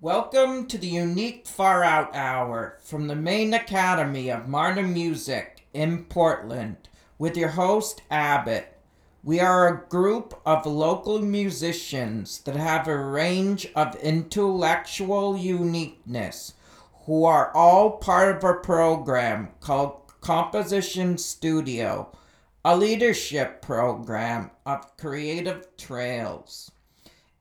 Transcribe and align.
Welcome 0.00 0.66
to 0.68 0.78
the 0.78 0.86
unique 0.86 1.44
Far 1.44 1.82
Out 1.82 2.14
Hour 2.14 2.78
from 2.84 3.08
the 3.08 3.16
Maine 3.16 3.52
academy 3.52 4.30
of 4.30 4.46
modern 4.46 4.94
music 4.94 5.66
in 5.74 6.04
Portland 6.04 6.76
with 7.18 7.36
your 7.36 7.48
host 7.48 8.02
Abbott. 8.08 8.78
We 9.24 9.40
are 9.40 9.66
a 9.66 9.88
group 9.88 10.40
of 10.46 10.66
local 10.66 11.18
musicians 11.18 12.38
that 12.42 12.54
have 12.54 12.86
a 12.86 12.96
range 12.96 13.66
of 13.74 13.96
intellectual 13.96 15.36
uniqueness 15.36 16.54
who 17.06 17.24
are 17.24 17.50
all 17.52 17.90
part 17.90 18.36
of 18.36 18.44
a 18.44 18.54
program 18.54 19.48
called 19.58 20.00
Composition 20.20 21.18
Studio, 21.18 22.16
a 22.64 22.76
leadership 22.76 23.60
program 23.62 24.52
of 24.64 24.96
creative 24.96 25.76
trails. 25.76 26.70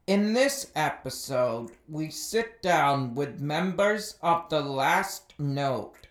In 0.08 0.31
this 0.31 0.72
episode, 0.73 1.72
we 1.89 2.11
sit 2.11 2.61
down 2.61 3.13
with 3.13 3.41
members 3.41 4.16
of 4.22 4.47
the 4.47 4.61
Last 4.61 5.33
Note, 5.38 6.08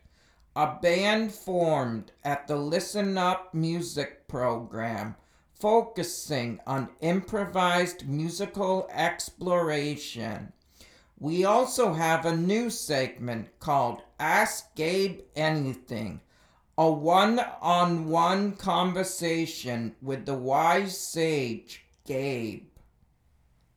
a 0.55 0.75
band 0.83 1.33
formed 1.33 2.13
at 2.23 2.47
the 2.47 2.57
Listen 2.57 3.17
Up 3.17 3.55
music 3.55 4.29
program 4.29 5.17
focusing 5.59 6.61
on 6.67 6.91
improvised 7.01 8.07
musical 8.07 8.87
exploration. 8.93 10.53
We 11.19 11.47
also 11.47 11.95
have 11.95 12.27
a 12.27 12.37
new 12.37 12.69
segment 12.69 13.59
called 13.61 14.03
Ask 14.21 14.75
Gabe 14.75 15.21
Anything, 15.35 16.21
a 16.77 16.93
one 16.93 17.41
on 17.63 18.11
one 18.11 18.57
conversation 18.57 19.97
with 20.03 20.27
the 20.27 20.35
wise 20.35 20.99
sage, 21.01 21.87
Gabe. 22.07 22.67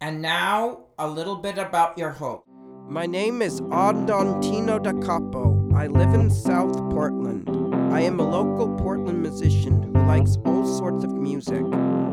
And 0.01 0.21
now, 0.21 0.85
a 0.97 1.09
little 1.09 1.35
bit 1.35 1.57
about 1.57 1.97
your 1.97 2.11
hope. 2.11 2.45
My 2.87 3.05
name 3.05 3.41
is 3.41 3.59
Adantino 3.59 4.81
da 4.81 4.93
Capo. 5.05 5.69
I 5.75 5.87
live 5.87 6.13
in 6.13 6.31
South 6.31 6.73
Portland. 6.89 7.49
I 7.93 7.99
am 7.99 8.17
a 8.21 8.23
local 8.23 8.73
Portland 8.77 9.21
musician 9.21 9.83
who 9.83 9.91
likes 10.07 10.37
all 10.45 10.65
sorts 10.65 11.03
of 11.03 11.11
music. 11.11 11.65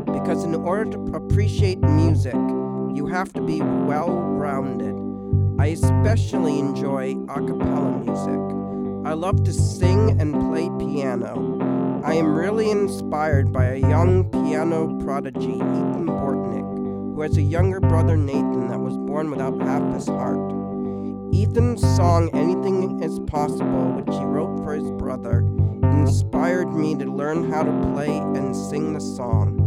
Because 0.05 0.43
in 0.43 0.53
order 0.53 0.91
to 0.91 0.99
appreciate 1.15 1.79
music, 1.79 2.35
you 2.93 3.07
have 3.09 3.31
to 3.31 3.41
be 3.41 3.61
well 3.61 4.09
rounded. 4.09 4.93
I 5.57 5.67
especially 5.67 6.59
enjoy 6.59 7.15
a 7.29 7.35
cappella 7.35 8.03
music. 8.03 9.07
I 9.09 9.13
love 9.13 9.45
to 9.45 9.53
sing 9.53 10.19
and 10.19 10.33
play 10.49 10.69
piano. 10.77 12.01
I 12.03 12.15
am 12.15 12.35
really 12.35 12.69
inspired 12.69 13.53
by 13.53 13.63
a 13.67 13.77
young 13.77 14.29
piano 14.29 14.99
prodigy, 15.05 15.53
Ethan 15.55 16.07
who 17.17 17.23
has 17.23 17.35
a 17.37 17.41
younger 17.41 17.79
brother, 17.79 18.15
Nathan, 18.15 18.67
that 18.67 18.79
was 18.79 18.95
born 18.95 19.31
without 19.31 19.59
half 19.63 19.81
his 19.91 20.07
heart. 20.07 20.37
Ethan's 21.33 21.81
song 21.95 22.29
Anything 22.35 23.01
is 23.01 23.17
Possible, 23.21 23.91
which 23.93 24.15
he 24.15 24.23
wrote 24.23 24.55
for 24.63 24.75
his 24.75 24.91
brother, 24.91 25.39
inspired 25.97 26.71
me 26.71 26.93
to 26.93 27.05
learn 27.05 27.49
how 27.49 27.63
to 27.63 27.71
play 27.91 28.15
and 28.19 28.55
sing 28.55 28.93
the 28.93 29.01
song. 29.01 29.57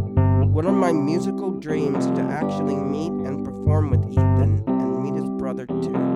One 0.53 0.65
of 0.65 0.75
my 0.75 0.93
musical 0.93 1.51
dreams 1.51 2.05
is 2.05 2.11
to 2.11 2.21
actually 2.21 2.77
meet 2.77 3.11
and 3.11 3.43
perform 3.43 3.89
with 3.89 4.09
Ethan 4.09 4.63
and 4.65 5.03
meet 5.03 5.21
his 5.21 5.29
brother 5.31 5.65
too. 5.65 6.10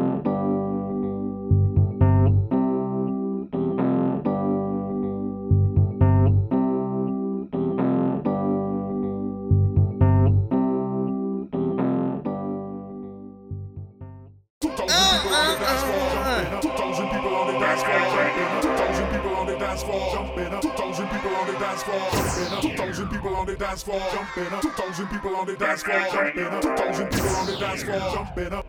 Dance 19.75 19.83
floor. 19.83 20.13
Jumping 20.13 20.53
up. 20.53 20.61
Two 20.61 20.69
thousand 20.69 21.09
people 21.09 21.35
on 21.35 21.47
the 21.47 21.59
dance 21.59 21.83
floor. 21.83 22.09
Jumping 22.11 22.53
up. 22.53 22.61
Two 22.61 22.75
thousand 22.75 23.09
people 23.09 23.35
on 23.35 23.45
the 23.45 23.55
dance 23.55 23.83
floor. 23.83 23.99
Jumping 24.11 24.53
up. 24.53 24.61
Two 24.61 24.69
thousand 24.69 25.07
people 25.07 25.35
on 25.35 25.47
the 25.47 25.55
dance 25.55 25.83
floor. 25.83 26.07
Jumping 26.11 26.45
up. 26.45 26.61
Two 26.61 26.75
thousand 26.75 27.11
people 27.11 27.29
on 27.29 27.45
the 27.45 27.57
dance 27.57 27.83
floor. 27.83 27.99
Jumping 28.13 28.53
up. 28.53 28.65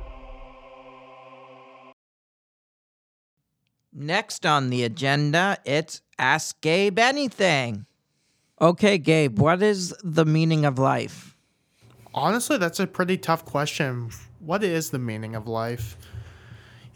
Next 3.98 4.44
on 4.44 4.68
the 4.68 4.84
agenda, 4.84 5.56
it's 5.64 6.02
Ask 6.18 6.60
Gabe 6.60 6.98
Anything. 6.98 7.86
Okay, 8.60 8.98
Gabe, 8.98 9.38
what 9.38 9.62
is 9.62 9.94
the 10.02 10.26
meaning 10.26 10.66
of 10.66 10.78
life? 10.78 11.34
Honestly, 12.14 12.58
that's 12.58 12.78
a 12.78 12.86
pretty 12.86 13.16
tough 13.16 13.46
question. 13.46 14.10
What 14.40 14.62
is 14.62 14.90
the 14.90 14.98
meaning 14.98 15.34
of 15.34 15.48
life? 15.48 15.96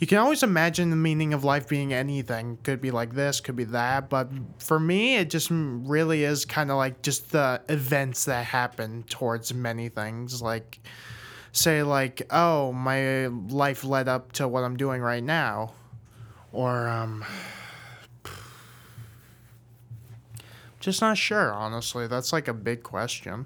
You 0.01 0.07
can 0.07 0.17
always 0.17 0.43
imagine 0.43 0.89
the 0.89 0.97
meaning 0.97 1.35
of 1.35 1.45
life 1.45 1.69
being 1.69 1.93
anything. 1.93 2.57
Could 2.63 2.81
be 2.81 2.91
like 2.91 3.15
this, 3.15 3.39
could 3.39 3.55
be 3.55 3.65
that. 3.65 4.09
But 4.09 4.31
for 4.59 4.81
me, 4.81 5.17
it 5.17 5.29
just 5.29 5.51
really 5.51 6.25
is 6.25 6.47
kind 6.47 6.71
of 6.71 6.79
like 6.79 7.03
just 7.03 7.33
the 7.33 7.61
events 7.69 8.25
that 8.25 8.47
happen 8.47 9.03
towards 9.11 9.53
many 9.53 9.91
things. 9.91 10.41
Like, 10.41 10.81
say, 11.53 11.83
like, 11.83 12.23
oh, 12.31 12.73
my 12.73 13.27
life 13.27 13.85
led 13.85 14.09
up 14.09 14.33
to 14.33 14.49
what 14.49 14.65
I'm 14.65 14.79
doing 14.79 15.03
right 15.03 15.23
now. 15.23 15.75
Or, 16.51 16.89
um, 16.89 17.23
just 20.81 21.03
not 21.03 21.19
sure, 21.19 21.53
honestly. 21.53 22.07
That's 22.07 22.33
like 22.33 22.49
a 22.49 22.55
big 22.55 22.83
question. 22.83 23.45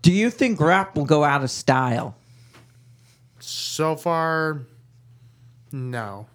Do 0.00 0.10
you 0.10 0.30
think 0.30 0.58
rap 0.58 0.96
will 0.96 1.04
go 1.04 1.22
out 1.22 1.44
of 1.44 1.50
style? 1.50 2.16
So 3.40 3.94
far, 3.94 4.62
no. 5.72 6.26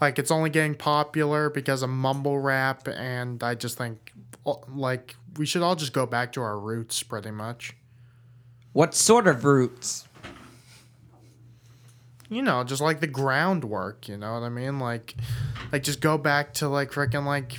Like 0.00 0.18
it's 0.18 0.30
only 0.30 0.50
getting 0.50 0.74
popular 0.74 1.50
because 1.50 1.82
of 1.82 1.90
mumble 1.90 2.38
rap, 2.38 2.88
and 2.88 3.42
I 3.42 3.54
just 3.54 3.78
think 3.78 4.12
uh, 4.44 4.54
like 4.68 5.16
we 5.36 5.46
should 5.46 5.62
all 5.62 5.76
just 5.76 5.92
go 5.92 6.06
back 6.06 6.32
to 6.32 6.42
our 6.42 6.58
roots, 6.58 7.02
pretty 7.02 7.30
much. 7.30 7.74
What 8.72 8.94
sort 8.94 9.26
of 9.26 9.44
roots? 9.44 10.08
You 12.28 12.42
know, 12.42 12.64
just 12.64 12.80
like 12.82 13.00
the 13.00 13.06
groundwork. 13.06 14.08
You 14.08 14.16
know 14.16 14.34
what 14.34 14.42
I 14.42 14.48
mean? 14.48 14.78
Like, 14.78 15.14
like 15.70 15.82
just 15.82 16.00
go 16.00 16.18
back 16.18 16.54
to 16.54 16.68
like 16.68 16.90
freaking 16.90 17.24
like 17.24 17.52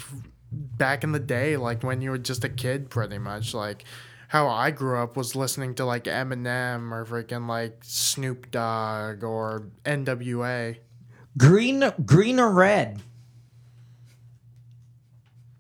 back 0.51 1.03
in 1.03 1.11
the 1.13 1.19
day, 1.19 1.57
like 1.57 1.83
when 1.83 2.01
you 2.01 2.11
were 2.11 2.17
just 2.17 2.43
a 2.43 2.49
kid, 2.49 2.89
pretty 2.89 3.17
much. 3.17 3.53
Like 3.53 3.85
how 4.35 4.49
I 4.49 4.69
grew 4.69 4.97
up 4.99 5.15
was 5.15 5.33
listening 5.33 5.75
to 5.75 5.85
like 5.85 6.03
Eminem 6.03 6.91
or 6.91 7.05
freaking 7.05 7.47
like 7.47 7.77
Snoop 7.83 8.51
Dogg 8.51 9.23
or 9.23 9.69
N.W.A. 9.85 10.81
Green, 11.37 11.89
green 12.05 12.37
or 12.37 12.51
red? 12.51 13.01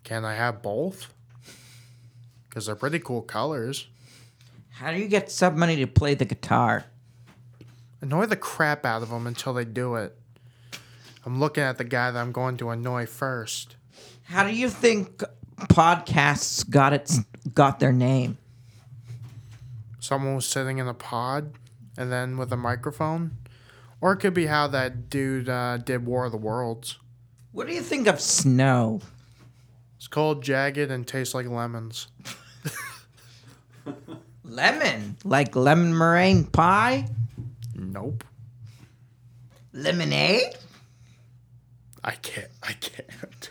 Can 0.03 0.25
I 0.25 0.33
have 0.33 0.61
both? 0.61 1.13
Because 2.49 2.65
they're 2.65 2.75
pretty 2.75 2.99
cool 2.99 3.21
colors. 3.21 3.87
How 4.71 4.91
do 4.91 4.97
you 4.97 5.07
get 5.07 5.31
somebody 5.31 5.77
to 5.77 5.87
play 5.87 6.13
the 6.13 6.25
guitar? 6.25 6.83
Annoy 8.01 8.25
the 8.25 8.35
crap 8.35 8.85
out 8.85 9.01
of 9.01 9.09
them 9.09 9.25
until 9.25 9.53
they 9.53 9.63
do 9.63 9.95
it. 9.95 10.19
I'm 11.25 11.39
looking 11.39 11.63
at 11.63 11.77
the 11.77 11.85
guy 11.85 12.11
that 12.11 12.19
I'm 12.19 12.33
going 12.33 12.57
to 12.57 12.71
annoy 12.71 13.05
first. 13.05 13.77
How 14.23 14.43
do 14.45 14.53
you 14.53 14.69
think 14.69 15.23
podcasts 15.59 16.69
got 16.69 16.91
its 16.91 17.21
got 17.53 17.79
their 17.79 17.93
name? 17.93 18.37
Someone 20.05 20.35
was 20.35 20.45
sitting 20.45 20.77
in 20.77 20.87
a 20.87 20.93
pod 20.93 21.53
and 21.97 22.11
then 22.11 22.37
with 22.37 22.53
a 22.53 22.57
microphone. 22.57 23.37
Or 24.01 24.11
it 24.13 24.17
could 24.17 24.35
be 24.35 24.45
how 24.45 24.67
that 24.67 25.09
dude 25.09 25.49
uh, 25.49 25.77
did 25.77 26.05
War 26.05 26.25
of 26.25 26.31
the 26.31 26.37
Worlds. 26.37 26.99
What 27.51 27.65
do 27.65 27.73
you 27.73 27.81
think 27.81 28.05
of 28.07 28.19
snow? 28.21 29.01
It's 29.97 30.07
cold, 30.07 30.43
jagged, 30.43 30.91
and 30.91 31.07
tastes 31.07 31.33
like 31.33 31.47
lemons. 31.47 32.07
Lemon, 34.43 35.17
like 35.23 35.55
lemon 35.55 35.97
meringue 35.97 36.45
pie, 36.45 37.07
Nope. 37.75 38.23
lemonade. 39.73 40.53
I 42.03 42.11
can't. 42.11 42.47
I 42.63 42.73
can't 42.73 43.09
do 43.41 43.49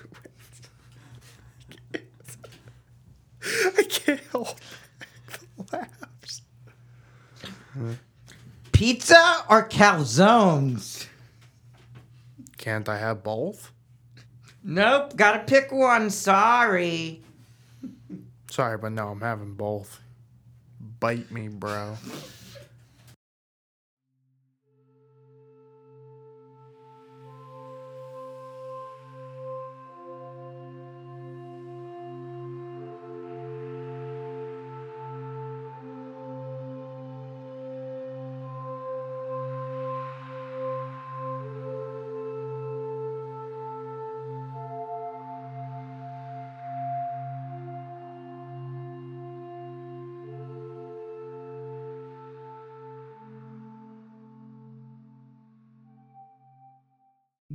it. 1.93 2.05
I 3.77 3.83
can't 3.83 4.21
back 4.21 4.31
the 4.31 4.39
laughs. 4.39 4.55
Pizza 8.73 9.45
or 9.49 9.69
calzones? 9.69 11.07
Can't 12.59 12.89
I 12.89 12.99
have 12.99 13.23
both? 13.23 13.71
Nope, 14.63 15.17
gotta 15.17 15.41
pick 15.41 15.71
one. 15.71 16.11
Sorry. 16.11 17.21
Sorry, 18.51 18.79
but 18.79 18.93
no, 18.93 19.09
I'm 19.09 19.21
having 19.21 19.55
both. 19.55 20.01
Bite 21.01 21.31
me, 21.31 21.49
bro. 21.49 21.97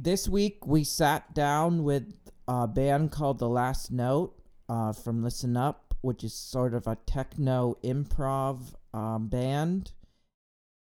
This 0.09 0.27
week 0.27 0.65
we 0.65 0.83
sat 0.83 1.35
down 1.35 1.83
with 1.83 2.31
a 2.47 2.65
band 2.65 3.11
called 3.11 3.37
The 3.37 3.47
Last 3.47 3.91
Note 3.91 4.33
uh, 4.67 4.91
from 4.91 5.23
Listen 5.23 5.55
Up, 5.55 5.93
which 6.01 6.23
is 6.23 6.33
sort 6.33 6.73
of 6.73 6.87
a 6.87 6.97
techno 7.05 7.77
improv 7.83 8.73
um, 8.91 9.27
band. 9.27 9.91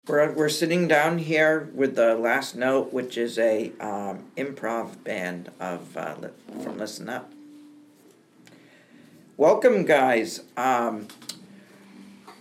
We're, 0.07 0.33
we're 0.33 0.49
sitting 0.49 0.87
down 0.87 1.19
here 1.19 1.69
with 1.75 1.95
The 1.95 2.15
Last 2.15 2.55
Note, 2.55 2.91
which 2.91 3.15
is 3.15 3.37
a 3.37 3.71
um, 3.79 4.25
improv 4.37 5.03
band 5.03 5.51
of 5.59 5.95
uh, 5.95 6.15
from 6.63 6.79
Listen 6.79 7.07
Up. 7.07 7.31
Welcome, 9.37 9.85
guys. 9.85 10.41
Um, 10.57 11.09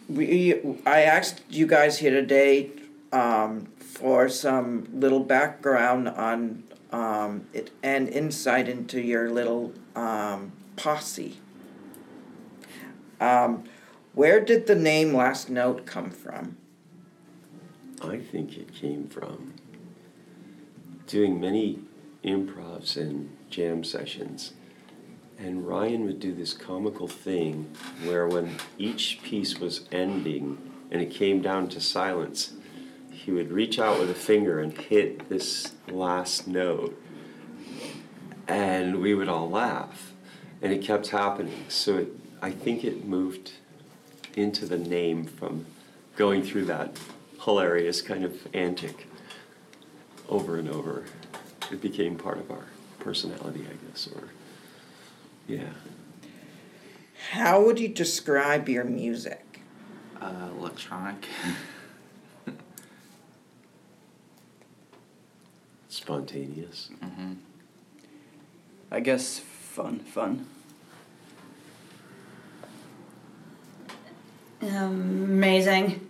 we 0.09 0.55
I 0.87 1.03
asked 1.03 1.43
you 1.50 1.67
guys 1.67 1.99
here 1.99 2.11
today 2.11 2.71
um, 3.12 3.67
for 3.76 4.31
some 4.31 4.88
little 4.94 5.21
background 5.21 6.09
on 6.09 6.65
um, 6.93 7.47
it 7.53 7.71
and 7.83 8.09
insight 8.09 8.69
into 8.69 9.01
your 9.01 9.31
little 9.31 9.73
um, 9.95 10.53
posse. 10.77 11.39
Um, 13.21 13.65
where 14.15 14.41
did 14.41 14.67
the 14.67 14.75
name 14.75 15.15
Last 15.15 15.51
Note 15.51 15.87
come 15.87 16.11
from? 16.11 16.57
I 18.03 18.19
think 18.19 18.57
it 18.57 18.75
came 18.75 19.09
from 19.09 19.55
doing 21.07 21.41
many 21.41 21.81
improvs 22.25 22.97
and 22.97 23.37
jam 23.51 23.85
sessions. 23.85 24.55
And 25.39 25.67
Ryan 25.67 26.05
would 26.05 26.21
do 26.21 26.35
this 26.35 26.53
comical 26.53 27.09
thing 27.09 27.75
where 28.05 28.27
when 28.27 28.57
each 28.79 29.21
piece 29.23 29.59
was 29.59 29.87
ending 29.91 30.59
and 30.91 31.01
it 31.01 31.11
came 31.11 31.41
down 31.41 31.69
to 31.69 31.81
silence, 31.81 32.53
he 33.31 33.37
would 33.37 33.53
reach 33.53 33.79
out 33.79 34.00
with 34.00 34.11
a 34.11 34.15
finger 34.15 34.59
and 34.59 34.77
hit 34.77 35.29
this 35.29 35.71
last 35.88 36.49
note. 36.49 37.00
And 38.49 39.00
we 39.00 39.15
would 39.15 39.29
all 39.29 39.49
laugh. 39.49 40.12
And 40.61 40.73
it 40.73 40.82
kept 40.82 41.11
happening. 41.11 41.65
So 41.69 41.99
it, 41.99 42.09
I 42.43 42.50
think 42.50 42.82
it 42.82 43.05
moved 43.05 43.53
into 44.35 44.67
the 44.67 44.79
name 44.79 45.27
from 45.27 45.67
going 46.17 46.43
through 46.43 46.65
that 46.65 46.99
hilarious 47.44 48.03
kind 48.03 48.25
of 48.25 48.49
antic 48.53 49.06
over 50.29 50.59
and 50.59 50.69
over. 50.69 51.05
It 51.71 51.81
became 51.81 52.17
part 52.17 52.38
of 52.38 52.50
our 52.50 52.67
personality, 52.99 53.65
I 53.65 53.91
guess, 53.91 54.09
or 54.09 54.25
yeah. 55.47 55.71
How 57.31 57.62
would 57.62 57.79
you 57.79 57.87
describe 57.87 58.69
your 58.69 58.83
music? 58.83 59.61
Uh, 60.21 60.49
electronic. 60.59 61.26
Spontaneous. 66.11 66.91
mm-hmm. 67.03 67.33
I 68.91 68.99
guess 68.99 69.39
fun, 69.39 70.01
fun. 70.01 70.45
Amazing. 74.61 76.09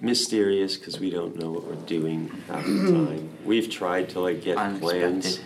Mysterious 0.00 0.78
because 0.78 0.98
we 0.98 1.10
don't 1.10 1.36
know 1.36 1.50
what 1.50 1.64
we're 1.64 1.74
doing 1.74 2.30
half 2.48 2.64
the 2.64 2.70
time. 3.06 3.28
We've 3.44 3.68
tried 3.68 4.08
to 4.10 4.20
like 4.20 4.42
get 4.42 4.56
plans. 4.80 5.40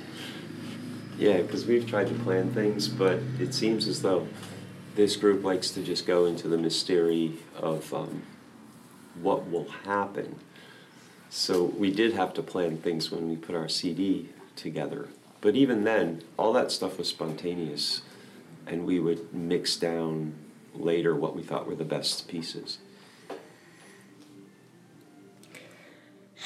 Yeah, 1.19 1.39
because 1.39 1.67
we've 1.67 1.87
tried 1.87 2.09
to 2.09 2.15
plan 2.15 2.55
things, 2.55 2.87
but 2.87 3.19
it 3.41 3.55
seems 3.55 3.89
as 3.89 4.03
though 4.03 4.29
this 4.95 5.17
group 5.17 5.43
likes 5.43 5.71
to 5.73 5.83
just 5.83 6.07
go 6.07 6.27
into 6.27 6.47
the 6.47 6.59
mystery 6.59 7.39
of 7.57 7.93
um, 7.93 8.23
what 9.21 9.51
will 9.51 9.69
happen. 9.85 10.37
So 11.35 11.65
we 11.65 11.91
did 11.91 12.13
have 12.13 12.35
to 12.35 12.43
plan 12.43 12.77
things 12.77 13.11
when 13.11 13.27
we 13.27 13.37
put 13.37 13.55
our 13.55 13.67
CD 13.67 14.29
together. 14.55 15.09
But 15.41 15.57
even 15.57 15.85
then, 15.85 16.21
all 16.37 16.53
that 16.53 16.71
stuff 16.71 16.99
was 16.99 17.09
spontaneous, 17.09 18.03
and 18.67 18.85
we 18.85 19.01
would 19.01 19.33
mix 19.33 19.77
down 19.77 20.35
later 20.75 21.17
what 21.17 21.35
we 21.35 21.43
thought 21.43 21.67
were 21.67 21.75
the 21.75 21.87
best 21.87 22.29
pieces. 22.29 22.79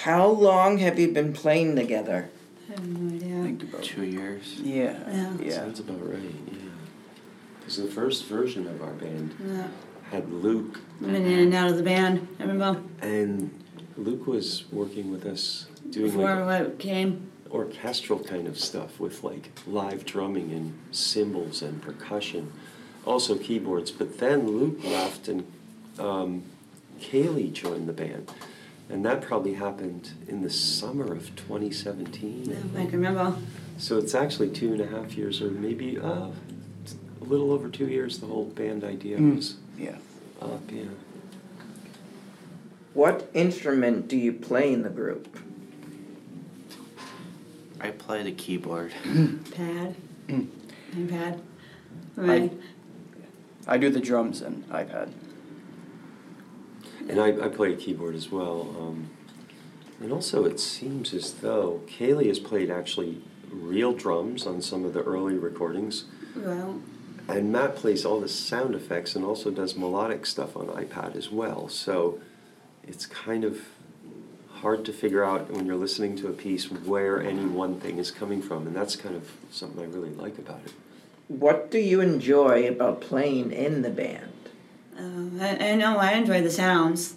How 0.02 0.24
long 0.28 0.78
have 0.78 1.00
you 1.00 1.08
been 1.10 1.32
playing 1.32 1.74
together? 1.74 2.28
I 2.68 2.72
have 2.74 2.86
no 2.86 3.10
I 3.12 3.16
idea. 3.16 3.42
think 3.42 3.62
about 3.64 3.82
Two 3.82 4.04
years. 4.04 4.54
Yeah. 4.62 4.96
Yeah. 5.10 5.32
Yeah. 5.40 5.50
Sounds 5.50 5.80
about 5.80 6.08
right, 6.08 6.20
yeah. 6.46 6.58
Because 7.58 7.78
the 7.78 7.88
first 7.88 8.26
version 8.26 8.68
of 8.68 8.80
our 8.82 8.92
band 8.92 9.34
Yeah. 9.44 9.66
had 10.12 10.30
Luke, 10.32 10.78
I've 11.02 11.10
been 11.10 11.26
in 11.26 11.38
and 11.40 11.54
out 11.54 11.70
of 11.70 11.76
the 11.76 11.82
band. 11.82 12.28
I 12.38 12.44
remember 12.44 12.80
and 13.02 13.50
Luke 13.96 14.26
was 14.26 14.64
working 14.72 15.10
with 15.10 15.24
us 15.26 15.66
doing 15.90 16.10
before 16.10 16.44
like 16.44 16.62
what 16.64 16.78
came. 16.78 17.30
orchestral 17.50 18.18
kind 18.22 18.46
of 18.46 18.58
stuff 18.58 18.98
with 19.00 19.22
like 19.24 19.50
live 19.66 20.04
drumming 20.04 20.52
and 20.52 20.78
cymbals 20.90 21.62
and 21.62 21.80
percussion, 21.82 22.52
also 23.04 23.36
keyboards. 23.36 23.90
But 23.90 24.18
then 24.18 24.46
Luke 24.48 24.82
left 24.84 25.28
and 25.28 25.46
um, 25.98 26.42
Kaylee 27.00 27.52
joined 27.52 27.88
the 27.88 27.92
band. 27.92 28.30
And 28.88 29.04
that 29.04 29.20
probably 29.22 29.54
happened 29.54 30.12
in 30.28 30.42
the 30.42 30.50
summer 30.50 31.12
of 31.12 31.34
2017. 31.34 32.44
Yeah, 32.44 32.80
I 32.80 32.84
can 32.84 32.92
remember. 33.02 33.36
So 33.78 33.98
it's 33.98 34.14
actually 34.14 34.50
two 34.50 34.72
and 34.72 34.80
a 34.80 34.86
half 34.86 35.16
years, 35.16 35.42
or 35.42 35.50
maybe 35.50 35.98
uh, 35.98 36.28
a 36.28 37.24
little 37.24 37.50
over 37.50 37.68
two 37.68 37.88
years. 37.88 38.18
The 38.20 38.26
whole 38.26 38.44
band 38.44 38.84
idea 38.84 39.18
Mm. 39.18 39.36
was 39.36 39.56
Yeah. 39.76 39.96
up. 40.40 40.70
Yeah, 40.70 40.84
What 42.96 43.28
instrument 43.34 44.08
do 44.08 44.16
you 44.16 44.32
play 44.32 44.72
in 44.72 44.80
the 44.80 44.88
group? 44.88 45.28
I 47.78 47.90
play 47.90 48.22
the 48.22 48.32
keyboard. 48.32 48.90
Pad. 49.04 49.96
Mm. 50.28 50.48
iPad. 50.94 51.40
Right. 52.16 52.52
I 53.66 53.76
do 53.76 53.90
the 53.90 54.00
drums 54.00 54.40
and 54.40 54.66
iPad. 54.70 55.12
and 57.06 57.20
I, 57.20 57.32
I 57.44 57.48
play 57.48 57.74
a 57.74 57.76
keyboard 57.76 58.14
as 58.14 58.32
well. 58.32 58.74
Um, 58.80 59.10
and 60.00 60.10
also, 60.10 60.46
it 60.46 60.58
seems 60.58 61.12
as 61.12 61.34
though 61.34 61.82
Kaylee 61.86 62.28
has 62.28 62.38
played 62.38 62.70
actually 62.70 63.20
real 63.50 63.92
drums 63.92 64.46
on 64.46 64.62
some 64.62 64.86
of 64.86 64.94
the 64.94 65.02
early 65.02 65.34
recordings, 65.34 66.06
Well, 66.34 66.80
and 67.28 67.52
Matt 67.52 67.76
plays 67.76 68.06
all 68.06 68.20
the 68.20 68.28
sound 68.28 68.74
effects 68.74 69.14
and 69.14 69.22
also 69.22 69.50
does 69.50 69.76
melodic 69.76 70.24
stuff 70.24 70.56
on 70.56 70.68
iPad 70.68 71.14
as 71.14 71.30
well. 71.30 71.68
So 71.68 72.20
it's 72.86 73.06
kind 73.06 73.44
of 73.44 73.60
hard 74.50 74.84
to 74.86 74.92
figure 74.92 75.24
out 75.24 75.50
when 75.50 75.66
you're 75.66 75.76
listening 75.76 76.16
to 76.16 76.28
a 76.28 76.32
piece 76.32 76.70
where 76.70 77.20
any 77.22 77.44
one 77.44 77.78
thing 77.80 77.98
is 77.98 78.10
coming 78.10 78.40
from, 78.40 78.66
and 78.66 78.74
that's 78.74 78.96
kind 78.96 79.14
of 79.14 79.30
something 79.50 79.82
I 79.82 79.86
really 79.86 80.10
like 80.10 80.38
about 80.38 80.60
it. 80.64 80.72
What 81.28 81.70
do 81.70 81.78
you 81.78 82.00
enjoy 82.00 82.66
about 82.68 83.00
playing 83.00 83.52
in 83.52 83.82
the 83.82 83.90
band? 83.90 84.32
uh, 84.98 85.44
I, 85.44 85.70
I 85.70 85.74
know 85.74 85.98
I 85.98 86.12
enjoy 86.12 86.42
the 86.42 86.50
sounds. 86.50 87.16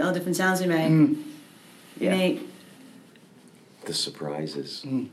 All 0.00 0.12
different 0.12 0.36
sounds 0.36 0.60
we 0.60 0.66
make. 0.66 0.90
Mm. 0.90 1.22
Yeah. 1.98 2.10
Make. 2.10 2.48
The 3.84 3.94
surprises. 3.94 4.82
Mm. 4.84 5.10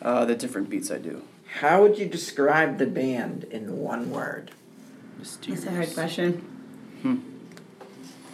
Uh, 0.00 0.24
the 0.24 0.34
different 0.34 0.68
beats 0.70 0.90
I 0.90 0.98
do. 0.98 1.22
How 1.60 1.82
would 1.82 1.98
you 1.98 2.06
describe 2.06 2.78
the 2.78 2.86
band 2.86 3.44
in 3.44 3.78
one 3.78 4.10
word? 4.10 4.52
Mysterious. 5.18 5.64
That's 5.64 5.72
a 5.72 5.76
hard 5.76 5.94
question. 5.94 6.32
Hmm. 7.02 7.16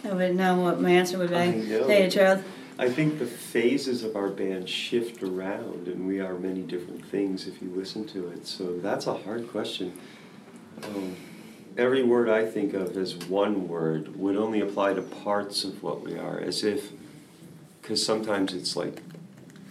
I 0.03 0.13
wouldn't 0.13 0.35
know 0.35 0.59
what 0.59 0.79
my 0.79 0.91
answer 0.91 1.17
would 1.17 1.29
be. 1.29 1.35
I 1.35 1.51
know. 1.51 1.87
Tell 1.87 1.97
you 1.97 2.09
the 2.09 2.11
truth. 2.11 2.45
I 2.77 2.89
think 2.89 3.19
the 3.19 3.25
phases 3.25 4.05
of 4.05 4.15
our 4.15 4.29
band 4.29 4.69
shift 4.69 5.21
around, 5.21 5.89
and 5.89 6.07
we 6.07 6.21
are 6.21 6.35
many 6.35 6.61
different 6.61 7.05
things 7.05 7.45
if 7.45 7.61
you 7.61 7.69
listen 7.69 8.07
to 8.07 8.29
it. 8.29 8.47
So 8.47 8.77
that's 8.79 9.05
a 9.05 9.15
hard 9.15 9.49
question. 9.49 9.99
Um, 10.83 11.17
every 11.77 12.03
word 12.03 12.29
I 12.29 12.45
think 12.45 12.73
of 12.73 12.95
as 12.95 13.17
one 13.17 13.67
word 13.67 14.15
would 14.15 14.37
only 14.37 14.61
apply 14.61 14.93
to 14.93 15.01
parts 15.01 15.65
of 15.65 15.83
what 15.83 16.01
we 16.01 16.17
are, 16.17 16.39
as 16.39 16.63
if, 16.63 16.91
because 17.81 18.05
sometimes 18.05 18.53
it's 18.53 18.77
like 18.77 19.01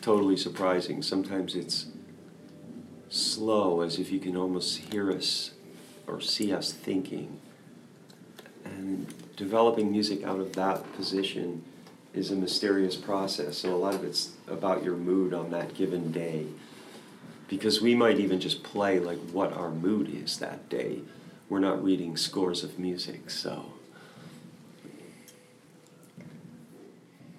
totally 0.02 0.36
surprising, 0.36 1.02
sometimes 1.02 1.54
it's 1.54 1.86
slow, 3.08 3.80
as 3.80 3.98
if 3.98 4.12
you 4.12 4.20
can 4.20 4.36
almost 4.36 4.78
hear 4.92 5.10
us 5.10 5.52
or 6.06 6.20
see 6.20 6.52
us 6.52 6.72
thinking. 6.72 7.40
And 8.66 9.12
developing 9.38 9.92
music 9.92 10.24
out 10.24 10.40
of 10.40 10.54
that 10.54 10.92
position 10.94 11.62
is 12.12 12.30
a 12.30 12.34
mysterious 12.34 12.96
process, 12.96 13.62
and 13.62 13.72
a 13.72 13.76
lot 13.76 13.94
of 13.94 14.04
it's 14.04 14.32
about 14.48 14.82
your 14.82 14.96
mood 14.96 15.32
on 15.32 15.50
that 15.52 15.74
given 15.74 16.10
day. 16.10 16.46
Because 17.46 17.80
we 17.80 17.94
might 17.94 18.18
even 18.18 18.40
just 18.40 18.62
play 18.62 18.98
like 18.98 19.18
what 19.30 19.52
our 19.52 19.70
mood 19.70 20.12
is 20.12 20.38
that 20.38 20.68
day. 20.68 21.00
We're 21.48 21.60
not 21.60 21.82
reading 21.82 22.16
scores 22.16 22.64
of 22.64 22.78
music, 22.78 23.30
so. 23.30 23.72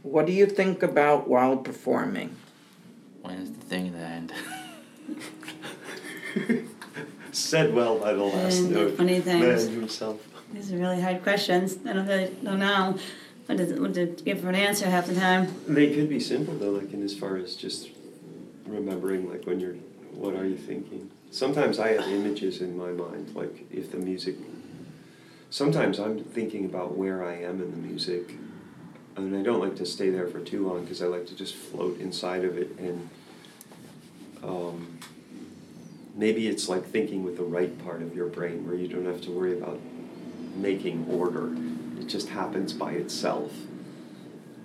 What 0.01 0.25
do 0.25 0.31
you 0.31 0.47
think 0.47 0.81
about 0.81 1.27
while 1.27 1.57
performing? 1.57 2.35
When 3.21 3.35
is 3.35 3.51
the 3.51 3.65
thing 3.65 3.91
to 3.91 3.99
end? 3.99 4.31
Said 7.31 7.73
well 7.73 7.99
by 7.99 8.13
the 8.13 8.23
last 8.23 8.59
And 8.59 8.75
the 8.75 8.79
note. 8.85 8.97
funny 8.97 9.19
thing 9.19 9.41
Man 9.41 9.59
himself. 9.59 10.25
These 10.53 10.73
are 10.73 10.77
really 10.77 11.01
hard 11.01 11.23
questions. 11.23 11.77
I 11.85 11.93
don't 11.93 12.07
really 12.07 12.25
I 12.25 12.43
don't 12.43 12.59
know. 12.59 12.97
what 13.45 13.57
to, 13.57 13.81
what 13.81 13.93
to 13.95 14.05
give 14.05 14.41
for 14.41 14.49
an 14.49 14.55
answer 14.55 14.89
half 14.89 15.07
the 15.07 15.15
time. 15.15 15.53
They 15.67 15.93
could 15.93 16.09
be 16.09 16.19
simple 16.19 16.53
though, 16.55 16.71
like 16.71 16.93
in 16.93 17.03
as 17.03 17.17
far 17.17 17.37
as 17.37 17.55
just 17.55 17.89
remembering, 18.65 19.29
like 19.29 19.45
when 19.45 19.59
you're, 19.59 19.75
what 20.13 20.35
are 20.35 20.45
you 20.45 20.55
thinking? 20.57 21.09
Sometimes 21.31 21.79
I 21.79 21.89
have 21.89 22.07
images 22.07 22.61
in 22.61 22.77
my 22.77 22.91
mind, 22.91 23.35
like 23.35 23.65
if 23.71 23.91
the 23.91 23.97
music. 23.97 24.35
Sometimes 25.51 25.99
I'm 25.99 26.23
thinking 26.23 26.65
about 26.65 26.95
where 26.95 27.25
I 27.25 27.33
am 27.37 27.59
in 27.59 27.71
the 27.71 27.77
music, 27.77 28.35
and 29.15 29.35
I 29.35 29.41
don't 29.41 29.59
like 29.59 29.75
to 29.77 29.85
stay 29.85 30.11
there 30.11 30.27
for 30.27 30.39
too 30.39 30.67
long 30.67 30.83
because 30.83 31.01
I 31.01 31.07
like 31.07 31.25
to 31.27 31.35
just 31.35 31.55
float 31.55 31.99
inside 31.99 32.43
of 32.43 32.57
it 32.57 32.77
and. 32.77 33.09
Um, 34.41 34.99
maybe 36.15 36.47
it's 36.47 36.69
like 36.69 36.85
thinking 36.85 37.23
with 37.23 37.35
the 37.35 37.43
right 37.43 37.77
part 37.83 38.01
of 38.01 38.15
your 38.15 38.27
brain, 38.27 38.65
where 38.65 38.75
you 38.75 38.87
don't 38.87 39.05
have 39.05 39.21
to 39.21 39.31
worry 39.31 39.57
about 39.57 39.79
making 40.61 41.07
order. 41.09 41.53
It 41.99 42.07
just 42.07 42.29
happens 42.29 42.73
by 42.73 42.91
itself. 42.93 43.53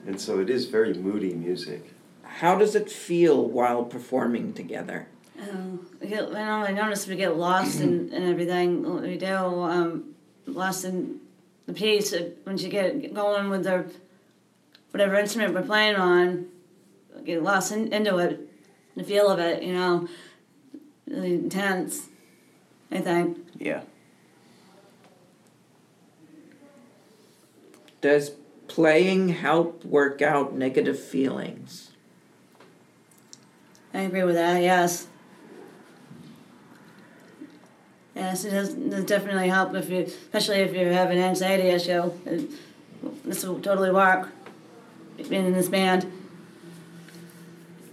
And 0.06 0.20
so 0.20 0.40
it 0.40 0.50
is 0.50 0.66
very 0.66 0.94
moody 0.94 1.34
music. 1.34 1.92
How 2.22 2.58
does 2.58 2.74
it 2.74 2.90
feel 2.90 3.44
while 3.44 3.84
performing 3.84 4.52
together? 4.54 5.08
Oh, 5.40 5.78
we 6.00 6.08
get, 6.08 6.28
I 6.28 6.44
know, 6.44 6.66
I 6.66 6.72
notice 6.72 7.06
we 7.06 7.16
get 7.16 7.36
lost 7.36 7.80
in, 7.80 8.12
in 8.12 8.30
everything 8.30 9.02
we 9.02 9.16
do. 9.16 9.26
Um, 9.26 10.14
lost 10.46 10.84
in 10.84 11.20
the 11.66 11.72
piece 11.72 12.12
uh, 12.12 12.30
once 12.46 12.62
you 12.62 12.68
get 12.68 13.14
going 13.14 13.48
with 13.50 13.64
the 13.64 13.90
whatever 14.90 15.16
instrument 15.16 15.54
we're 15.54 15.62
playing 15.62 15.96
on. 15.96 16.46
Get 17.24 17.42
lost 17.42 17.72
in, 17.72 17.92
into 17.92 18.18
it, 18.18 18.48
the 18.96 19.04
feel 19.04 19.28
of 19.28 19.38
it. 19.38 19.62
You 19.62 19.72
know, 19.72 20.08
really 21.06 21.34
intense. 21.34 22.08
I 22.90 23.00
think. 23.00 23.38
Yeah. 23.58 23.82
Does 28.04 28.32
playing 28.68 29.30
help 29.30 29.82
work 29.82 30.20
out 30.20 30.52
negative 30.52 31.02
feelings? 31.02 31.90
I 33.94 34.00
agree 34.00 34.24
with 34.24 34.34
that. 34.34 34.60
Yes. 34.60 35.06
Yes, 38.14 38.44
it 38.44 38.50
does, 38.50 38.74
it 38.74 38.90
does 38.90 39.04
definitely 39.06 39.48
help 39.48 39.74
if 39.74 39.88
you, 39.88 40.00
especially 40.00 40.56
if 40.56 40.74
you 40.74 40.84
have 40.88 41.10
an 41.12 41.16
anxiety 41.16 41.68
issue. 41.68 42.12
It, 42.26 42.50
this 43.24 43.42
will 43.42 43.58
totally 43.58 43.90
work. 43.90 44.28
Being 45.16 45.46
in 45.46 45.54
this 45.54 45.70
band. 45.70 46.12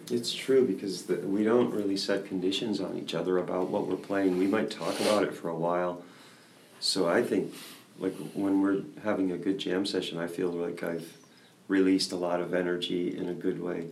It's 0.09 0.33
true 0.33 0.67
because 0.67 1.03
the, 1.03 1.19
we 1.19 1.45
don't 1.45 1.71
really 1.71 1.95
set 1.95 2.25
conditions 2.25 2.81
on 2.81 2.97
each 2.97 3.15
other 3.15 3.37
about 3.37 3.69
what 3.69 3.87
we're 3.87 3.95
playing. 3.95 4.37
We 4.37 4.47
might 4.47 4.69
talk 4.69 4.99
about 4.99 5.23
it 5.23 5.33
for 5.33 5.47
a 5.47 5.55
while. 5.55 6.03
So 6.81 7.07
I 7.07 7.23
think, 7.23 7.53
like 8.01 8.15
when 8.33 8.61
we're 8.61 8.81
having 9.03 9.31
a 9.31 9.37
good 9.37 9.59
jam 9.59 9.85
session, 9.85 10.17
I 10.17 10.27
feel 10.27 10.49
like 10.49 10.81
I've 10.83 11.17
released 11.67 12.11
a 12.11 12.15
lot 12.15 12.41
of 12.41 12.53
energy 12.53 13.15
in 13.15 13.29
a 13.29 13.33
good 13.33 13.61
way. 13.61 13.87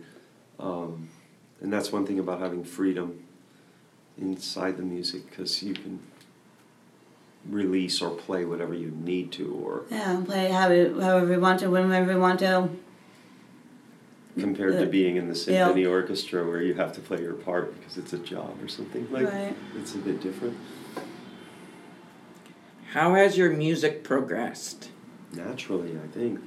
Um, 0.58 1.08
and 1.60 1.72
that's 1.72 1.92
one 1.92 2.04
thing 2.06 2.18
about 2.18 2.40
having 2.40 2.64
freedom 2.64 3.22
inside 4.18 4.76
the 4.76 4.82
music 4.82 5.30
because 5.30 5.62
you 5.62 5.74
can 5.74 6.00
release 7.48 8.02
or 8.02 8.10
play 8.10 8.44
whatever 8.44 8.74
you 8.74 8.90
need 8.90 9.32
to 9.32 9.50
or 9.64 9.84
Yeah, 9.90 10.20
play 10.26 10.50
how 10.50 10.68
we, 10.68 10.78
however 11.00 11.26
we 11.26 11.38
want 11.38 11.60
to, 11.60 11.70
whenever 11.70 12.12
we 12.12 12.18
want 12.20 12.40
to. 12.40 12.68
compared 14.38 14.78
to 14.78 14.86
being 14.86 15.16
in 15.16 15.28
the 15.28 15.34
yeah. 15.34 15.64
symphony 15.66 15.86
orchestra 15.86 16.46
where 16.46 16.60
you 16.62 16.74
have 16.74 16.92
to 16.94 17.00
play 17.00 17.20
your 17.22 17.34
part 17.34 17.78
because 17.78 17.96
it's 17.96 18.12
a 18.12 18.18
job 18.18 18.56
or 18.62 18.68
something 18.68 19.06
like 19.10 19.26
Right. 19.32 19.56
it's 19.76 19.94
a 19.94 19.98
bit 19.98 20.20
different 20.20 20.56
How 22.92 23.14
has 23.14 23.36
your 23.36 23.50
music 23.50 24.02
progressed? 24.04 24.88
naturally 25.32 25.92
i 25.96 26.08
think 26.08 26.40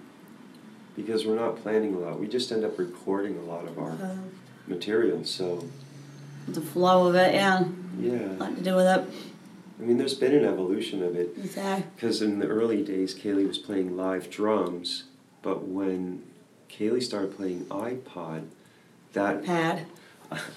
because 0.94 1.26
we're 1.26 1.38
not 1.40 1.56
planning 1.64 1.94
a 1.96 1.98
lot 2.00 2.20
we 2.20 2.28
just 2.28 2.52
end 2.52 2.66
up 2.66 2.78
recording 2.78 3.38
a 3.38 3.42
lot 3.42 3.66
of 3.66 3.80
our 3.80 3.92
Uh, 3.92 4.16
material 4.68 5.24
so 5.24 5.64
the 6.50 6.60
flow 6.60 7.08
of 7.08 7.16
it, 7.16 7.34
yeah. 7.34 7.64
Yeah. 7.98 8.12
A 8.12 8.16
yeah 8.18 8.28
lot 8.38 8.58
to 8.58 8.62
do 8.62 8.76
with 8.76 8.86
it. 8.88 9.06
i 9.80 9.84
mean 9.86 9.98
there's 9.98 10.16
been 10.16 10.34
an 10.36 10.44
evolution 10.44 11.02
of 11.02 11.16
it 11.16 11.30
Exactly. 11.38 11.86
because 11.96 12.22
in 12.22 12.40
the 12.40 12.48
early 12.48 12.84
days 12.84 13.16
kaylee 13.16 13.48
was 13.48 13.58
playing 13.58 13.96
live 13.96 14.30
drums 14.30 15.06
but 15.42 15.66
when 15.66 16.24
kaylee 16.70 17.02
started 17.02 17.38
playing 17.38 17.64
ipod 17.68 18.42
that 19.14 19.46
Pad. 19.46 19.86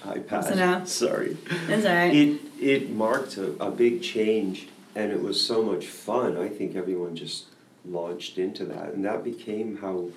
ipad 0.03 0.43
So 0.49 0.53
now- 0.55 0.83
sorry 0.83 1.37
That's 1.67 1.85
alright. 1.85 2.13
It 2.13 2.41
it 2.59 2.89
marked 2.89 3.37
a, 3.37 3.51
a 3.63 3.71
big 3.71 4.01
change, 4.01 4.67
and 4.97 5.11
it 5.11 5.21
was 5.21 5.39
so 5.39 5.61
much 5.61 5.85
fun. 5.85 6.37
I 6.37 6.49
think 6.49 6.75
everyone 6.75 7.15
just 7.15 7.45
launched 7.85 8.39
into 8.39 8.65
that, 8.65 8.93
and 8.93 9.05
that 9.05 9.23
became 9.23 9.77
how 9.77 10.09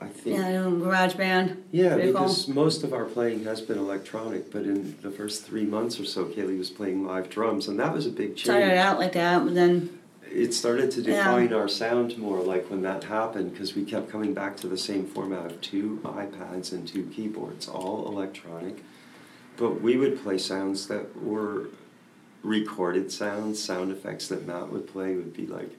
I 0.00 0.06
think. 0.06 0.38
Yeah, 0.38 0.62
GarageBand. 0.62 1.56
Yeah, 1.72 1.96
because 1.96 2.46
most 2.46 2.84
of 2.84 2.92
our 2.92 3.04
playing 3.04 3.42
has 3.44 3.60
been 3.60 3.78
electronic, 3.78 4.52
but 4.52 4.62
in 4.62 4.96
the 5.02 5.10
first 5.10 5.44
three 5.44 5.64
months 5.64 5.98
or 5.98 6.04
so, 6.04 6.26
Kaylee 6.26 6.56
was 6.56 6.70
playing 6.70 7.04
live 7.04 7.28
drums, 7.30 7.66
and 7.66 7.78
that 7.80 7.92
was 7.92 8.06
a 8.06 8.10
big 8.10 8.36
change. 8.36 8.44
Started 8.44 8.78
out 8.78 8.98
like 9.00 9.12
that, 9.12 9.44
but 9.44 9.54
then 9.54 9.98
It 10.34 10.54
started 10.54 10.90
to 10.92 11.02
Yeah. 11.02 11.24
define 11.24 11.52
our 11.52 11.68
sound 11.68 12.16
more, 12.16 12.40
like 12.40 12.70
when 12.70 12.80
that 12.82 13.04
happened, 13.04 13.52
because 13.52 13.74
we 13.76 13.84
kept 13.84 14.08
coming 14.08 14.32
back 14.32 14.56
to 14.58 14.66
the 14.66 14.78
same 14.78 15.04
format 15.04 15.44
of 15.44 15.60
two 15.60 16.00
iPads 16.04 16.72
and 16.72 16.88
two 16.88 17.02
keyboards, 17.14 17.68
all 17.68 18.06
electronic. 18.06 18.82
But 19.58 19.82
we 19.82 19.98
would 19.98 20.22
play 20.22 20.38
sounds 20.38 20.86
that 20.86 21.04
were 21.22 21.66
recorded 22.42 23.12
sounds, 23.12 23.62
sound 23.62 23.92
effects 23.92 24.28
that 24.28 24.46
Matt 24.46 24.70
would 24.70 24.86
play 24.86 25.14
would 25.14 25.34
be 25.34 25.46
like, 25.46 25.70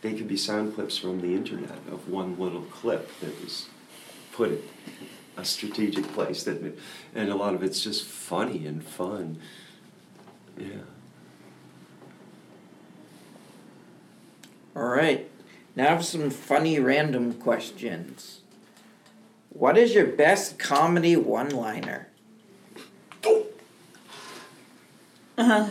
they 0.00 0.14
could 0.14 0.28
be 0.28 0.36
sound 0.36 0.74
clips 0.74 0.98
from 0.98 1.20
the 1.20 1.34
internet 1.34 1.78
of 1.90 2.08
one 2.08 2.38
little 2.38 2.62
clip 2.62 3.08
that 3.20 3.40
was 3.40 3.68
put 4.32 4.52
at 4.52 4.58
a 5.36 5.44
strategic 5.44 6.12
place 6.12 6.42
that, 6.44 6.60
and 7.14 7.30
a 7.30 7.34
lot 7.34 7.54
of 7.54 7.62
it's 7.62 7.82
just 7.82 8.04
funny 8.04 8.66
and 8.66 8.84
fun. 8.84 9.38
Yeah. 10.58 10.82
All 14.74 14.88
right. 14.88 15.30
Now 15.76 16.00
some 16.00 16.30
funny 16.30 16.80
random 16.80 17.34
questions. 17.34 18.40
What 19.50 19.78
is 19.78 19.94
your 19.94 20.06
best 20.06 20.58
comedy 20.58 21.14
one-liner? 21.16 22.08
Yeah, 25.38 25.68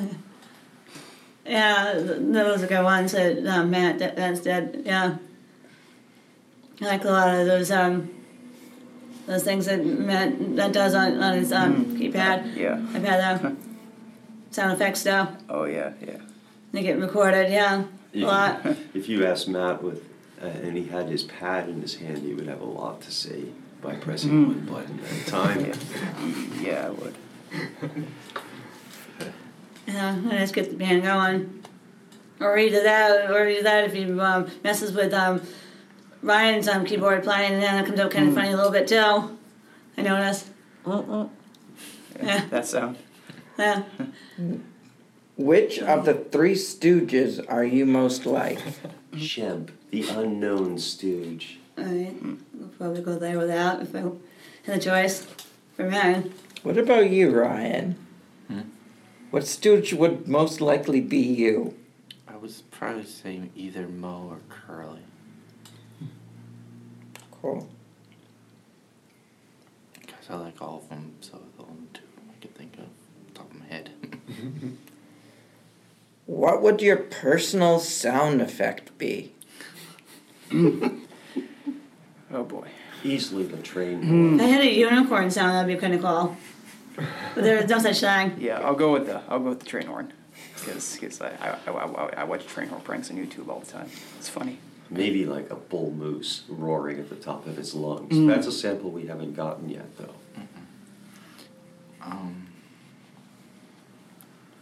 th- 1.93 2.17
those 2.19 2.63
are 2.63 2.67
good 2.67 2.83
ones 2.83 3.11
that 3.13 3.45
uh, 3.45 3.63
Matt 3.65 3.99
that, 3.99 4.15
that's 4.15 4.41
dead. 4.41 4.83
Yeah, 4.85 5.17
I 6.81 6.85
like 6.85 7.03
a 7.05 7.09
lot 7.09 7.39
of 7.39 7.45
those 7.47 7.71
um 7.71 8.09
those 9.27 9.43
things 9.43 9.65
that 9.65 9.85
Matt 9.85 10.55
that 10.55 10.73
does 10.73 10.93
on, 10.95 11.21
on 11.21 11.33
his 11.37 11.51
um 11.51 11.85
keypad. 11.97 12.55
Yeah. 12.55 12.77
iPad 12.93 13.41
though. 13.41 13.55
Sound 14.51 14.73
effects 14.73 15.01
stuff. 15.01 15.29
Oh 15.49 15.65
yeah, 15.65 15.93
yeah. 16.05 16.17
They 16.71 16.83
get 16.83 16.99
recorded. 16.99 17.51
Yeah, 17.51 17.83
a 17.83 18.17
Yeah. 18.17 18.27
lot. 18.27 18.65
If 18.93 19.09
you 19.09 19.25
asked 19.31 19.47
Matt 19.47 19.83
with, 19.83 20.03
uh, 20.41 20.45
and 20.47 20.77
he 20.77 20.85
had 20.85 21.07
his 21.07 21.23
pad 21.23 21.69
in 21.69 21.81
his 21.81 21.95
hand, 21.95 22.19
he 22.19 22.33
would 22.33 22.47
have 22.47 22.61
a 22.61 22.65
lot 22.65 23.01
to 23.03 23.11
say 23.11 23.45
by 23.81 23.95
pressing 23.95 24.47
one 24.47 24.59
button 24.65 24.99
at 24.99 25.27
a 25.27 25.29
time. 25.29 25.65
Yeah, 25.65 26.61
yeah 26.61 26.87
I 26.87 26.89
would. 26.89 27.15
Yeah, 29.93 30.15
and 30.15 30.31
just 30.31 30.53
get 30.53 30.69
the 30.69 30.77
band 30.77 31.03
going. 31.03 31.63
Or 32.39 32.57
either 32.57 32.81
that, 32.83 33.29
or 33.29 33.47
either 33.47 33.63
that 33.63 33.83
if 33.85 33.93
he 33.93 34.19
um, 34.19 34.49
messes 34.63 34.93
with 34.93 35.13
um, 35.13 35.41
Ryan's 36.23 36.67
um, 36.67 36.85
keyboard 36.85 37.23
playing, 37.23 37.53
and 37.53 37.61
then 37.61 37.83
it 37.83 37.85
comes 37.85 37.99
out 37.99 38.11
kind 38.11 38.29
of 38.29 38.33
funny 38.33 38.51
a 38.51 38.55
little 38.55 38.71
bit 38.71 38.87
too. 38.87 39.37
I 39.97 40.01
noticed. 40.01 40.47
Yeah, 40.85 41.25
Yeah. 42.23 42.45
That 42.49 42.65
sound. 42.65 42.97
Yeah. 43.57 43.83
Which 45.37 45.79
of 45.79 46.05
the 46.05 46.13
three 46.13 46.53
stooges 46.53 47.43
are 47.49 47.63
you 47.63 47.85
most 47.85 48.25
like? 48.25 48.59
Shemp, 49.13 49.69
the 49.89 50.07
unknown 50.09 50.77
stooge. 50.77 51.59
Alright, 51.77 52.15
we'll 52.53 52.67
probably 52.77 53.01
go 53.01 53.17
there 53.17 53.37
without 53.37 53.79
that 53.79 53.87
if 53.87 53.95
I 53.95 54.69
had 54.71 54.77
a 54.77 54.79
choice 54.79 55.25
for 55.75 55.87
Ryan. 55.87 56.33
What 56.63 56.77
about 56.77 57.09
you, 57.09 57.31
Ryan? 57.31 57.95
What 59.31 59.47
stooge 59.47 59.93
would 59.93 60.27
most 60.27 60.59
likely 60.59 60.99
be 60.99 61.19
you? 61.19 61.75
I 62.27 62.35
was 62.35 62.63
probably 62.69 63.05
saying 63.05 63.51
either 63.55 63.87
Moe 63.87 64.27
or 64.29 64.39
Curly. 64.49 64.99
Cool. 67.41 67.69
Because 69.93 70.29
I 70.29 70.35
like 70.35 70.61
all 70.61 70.79
of 70.83 70.89
them, 70.89 71.13
so 71.21 71.39
the 71.57 71.63
only 71.63 71.87
two 71.93 72.01
I 72.29 72.41
could 72.41 72.55
think 72.55 72.77
of 72.77 72.85
top 73.33 73.49
of 73.49 73.59
my 73.59 73.65
head. 73.65 73.89
What 76.27 76.61
would 76.61 76.81
your 76.81 76.95
personal 76.97 77.79
sound 77.79 78.41
effect 78.41 78.97
be? 78.97 79.33
Oh 82.33 82.43
boy. 82.43 82.69
Easily 83.03 83.43
the 83.43 83.57
train. 83.57 84.01
Hmm. 84.01 84.35
If 84.35 84.41
I 84.41 84.45
had 84.45 84.61
a 84.61 84.71
unicorn 84.71 85.29
sound, 85.29 85.51
that'd 85.51 85.67
be 85.67 85.75
kind 85.81 85.93
of 85.93 86.01
cool. 86.01 86.37
But 86.95 87.43
there's 87.43 87.69
no 87.69 87.79
such 87.79 87.99
thing. 88.01 88.35
Yeah, 88.39 88.59
I'll 88.59 88.75
go 88.75 88.91
with 88.93 89.05
the 89.07 89.21
I'll 89.29 89.39
go 89.39 89.49
with 89.49 89.59
the 89.59 89.65
train 89.65 89.87
horn, 89.87 90.11
because 90.55 91.21
I, 91.21 91.29
I, 91.29 91.57
I, 91.67 91.71
I, 91.71 92.13
I 92.17 92.23
watch 92.25 92.45
train 92.45 92.67
horn 92.69 92.81
pranks 92.81 93.09
on 93.11 93.17
YouTube 93.17 93.47
all 93.49 93.59
the 93.61 93.71
time. 93.71 93.89
It's 94.17 94.29
funny. 94.29 94.57
Maybe 94.89 95.25
like 95.25 95.49
a 95.49 95.55
bull 95.55 95.91
moose 95.91 96.43
roaring 96.49 96.99
at 96.99 97.09
the 97.09 97.15
top 97.15 97.47
of 97.47 97.57
its 97.57 97.73
lungs. 97.73 98.11
Mm. 98.13 98.27
That's 98.27 98.45
a 98.47 98.51
sample 98.51 98.89
we 98.91 99.05
haven't 99.07 99.35
gotten 99.35 99.69
yet, 99.69 99.85
though. 99.97 100.13
Um, 102.01 102.47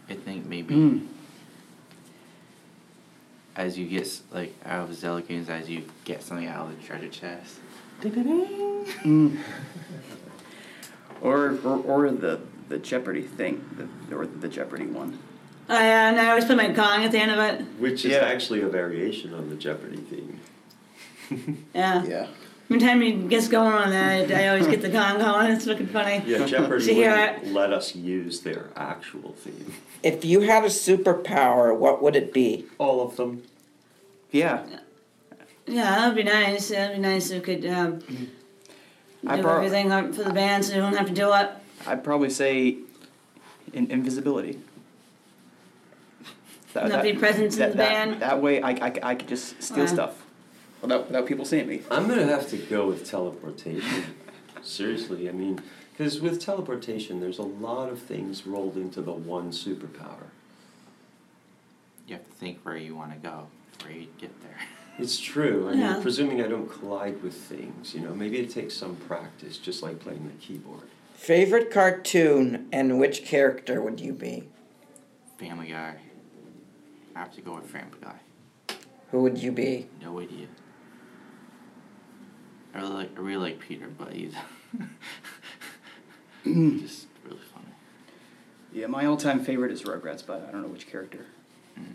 I 0.08 0.14
think 0.14 0.46
maybe 0.46 0.74
Mm. 0.74 1.06
as 3.56 3.76
you 3.78 3.86
get 3.88 4.20
like 4.30 4.54
out 4.64 4.88
of 4.88 4.94
Zelda 4.94 5.22
games, 5.22 5.48
as 5.48 5.68
you 5.68 5.84
get 6.04 6.22
something 6.22 6.46
out 6.46 6.68
of 6.70 6.76
the 6.80 6.86
treasure 6.86 7.08
chest. 7.08 7.56
Mm. 8.02 9.38
Or, 11.22 11.58
or 11.64 11.78
or 12.06 12.10
the 12.10 12.40
the 12.68 12.78
Jeopardy 12.78 13.22
thing, 13.22 13.64
the, 14.08 14.16
or 14.16 14.26
the 14.26 14.48
Jeopardy 14.48 14.86
one. 14.86 15.18
Oh 15.68 15.74
yeah, 15.78 16.08
and 16.10 16.18
I 16.20 16.30
always 16.30 16.44
put 16.44 16.56
my 16.56 16.68
gong 16.68 17.04
at 17.04 17.12
the 17.12 17.18
end 17.18 17.30
of 17.30 17.38
it. 17.38 17.64
Which 17.78 18.04
is 18.04 18.12
Yeah. 18.12 18.18
actually 18.24 18.62
a 18.62 18.68
variation 18.68 19.34
on 19.34 19.50
the 19.50 19.56
Jeopardy 19.56 19.98
theme. 19.98 20.40
Yeah. 21.74 22.04
Yeah. 22.04 22.26
Every 22.68 22.80
time 22.80 23.00
he 23.00 23.12
gets 23.12 23.48
going 23.48 23.72
on 23.72 23.90
that, 23.90 24.30
I 24.32 24.48
always 24.48 24.66
get 24.68 24.80
the 24.82 24.88
gong 24.88 25.18
going. 25.18 25.50
It's 25.50 25.66
looking 25.66 25.88
funny. 25.88 26.22
Yeah, 26.24 26.46
Jeopardy 26.46 26.84
So 26.84 26.94
here 26.94 27.10
wouldn't 27.38 27.52
let 27.52 27.72
us 27.72 27.94
use 27.96 28.40
their 28.40 28.70
actual 28.76 29.32
theme. 29.32 29.72
If 30.04 30.24
you 30.24 30.40
had 30.40 30.62
a 30.64 30.68
superpower, 30.68 31.76
what 31.76 32.00
would 32.02 32.14
it 32.16 32.32
be? 32.32 32.66
All 32.78 33.00
of 33.02 33.16
them. 33.16 33.42
Yeah. 34.30 34.64
Yeah, 35.66 35.96
that'd 35.96 36.14
be 36.16 36.22
nice. 36.22 36.68
That'd 36.68 36.96
be 36.96 37.02
nice 37.02 37.30
if 37.30 37.44
we 37.46 37.56
could 37.56 37.66
um, 37.70 38.00
I 39.26 39.36
do 39.36 39.42
prob- 39.42 39.56
everything 39.56 39.92
up 39.92 40.14
for 40.14 40.22
the 40.24 40.32
band 40.32 40.64
so 40.64 40.74
you 40.74 40.80
don't 40.80 40.96
have 40.96 41.06
to 41.08 41.12
do 41.12 41.32
it. 41.34 41.50
I'd 41.86 42.04
probably 42.04 42.30
say 42.30 42.78
in, 43.72 43.90
invisibility. 43.90 44.60
That, 46.72 46.88
Not 46.88 47.02
be 47.02 47.14
present 47.14 47.52
in 47.54 47.58
that, 47.58 47.72
the 47.72 47.78
that- 47.78 47.88
band? 47.88 48.22
That 48.22 48.40
way, 48.40 48.62
I, 48.62 48.70
I, 48.70 48.92
I 49.02 49.14
could 49.14 49.28
just 49.28 49.60
steal 49.62 49.88
stuff 49.88 50.22
without 50.80 51.06
without 51.08 51.26
people 51.26 51.44
seeing 51.44 51.66
me. 51.66 51.82
I'm 51.90 52.06
gonna 52.08 52.26
have 52.26 52.48
to 52.50 52.56
go 52.56 52.86
with 52.86 53.04
teleportation. 53.04 54.04
Seriously, 54.62 55.28
I 55.28 55.32
mean, 55.32 55.60
because 55.92 56.20
with 56.20 56.40
teleportation, 56.40 57.20
there's 57.20 57.38
a 57.38 57.42
lot 57.42 57.88
of 57.90 58.00
things 58.00 58.46
rolled 58.46 58.76
into 58.76 59.02
the 59.02 59.12
one 59.12 59.50
superpower. 59.50 60.28
You 62.06 62.16
have 62.16 62.26
to 62.26 62.32
think 62.34 62.60
where 62.62 62.76
you 62.76 62.94
want 62.94 63.12
to 63.12 63.18
go 63.18 63.46
before 63.78 63.92
you 63.92 64.06
get 64.18 64.40
there. 64.42 64.58
It's 65.00 65.18
true. 65.18 65.68
I 65.68 65.72
Yeah. 65.72 65.92
mean, 65.94 66.02
presuming 66.02 66.42
I 66.42 66.48
don't 66.48 66.68
collide 66.70 67.22
with 67.22 67.34
things, 67.34 67.94
you 67.94 68.00
know, 68.00 68.14
maybe 68.14 68.38
it 68.38 68.50
takes 68.50 68.74
some 68.74 68.96
practice, 68.96 69.56
just 69.58 69.82
like 69.82 69.98
playing 70.00 70.24
the 70.26 70.44
keyboard. 70.44 70.82
Favorite 71.14 71.70
cartoon 71.70 72.68
and 72.72 72.98
which 72.98 73.24
character 73.24 73.80
would 73.80 74.00
you 74.00 74.12
be? 74.12 74.48
Family 75.38 75.68
Guy. 75.68 75.96
I 77.14 77.18
have 77.18 77.32
to 77.34 77.40
go 77.40 77.54
with 77.56 77.66
Family 77.66 77.98
Guy. 78.02 78.76
Who 79.10 79.22
would 79.22 79.38
you 79.38 79.52
be? 79.52 79.88
No 80.02 80.20
idea. 80.20 80.46
I 82.74 82.80
really 82.80 82.92
like 82.94 83.10
I 83.16 83.20
really 83.20 83.50
like 83.50 83.60
Peter, 83.60 83.88
but 83.98 84.12
he's 84.12 84.34
just 86.44 87.06
really 87.24 87.40
funny. 87.52 87.66
Yeah, 88.72 88.86
my 88.86 89.04
all-time 89.06 89.44
favorite 89.44 89.72
is 89.72 89.82
Rugrats, 89.82 90.24
but 90.24 90.46
I 90.48 90.52
don't 90.52 90.62
know 90.62 90.68
which 90.68 90.86
character. 90.86 91.26
Mm. 91.78 91.94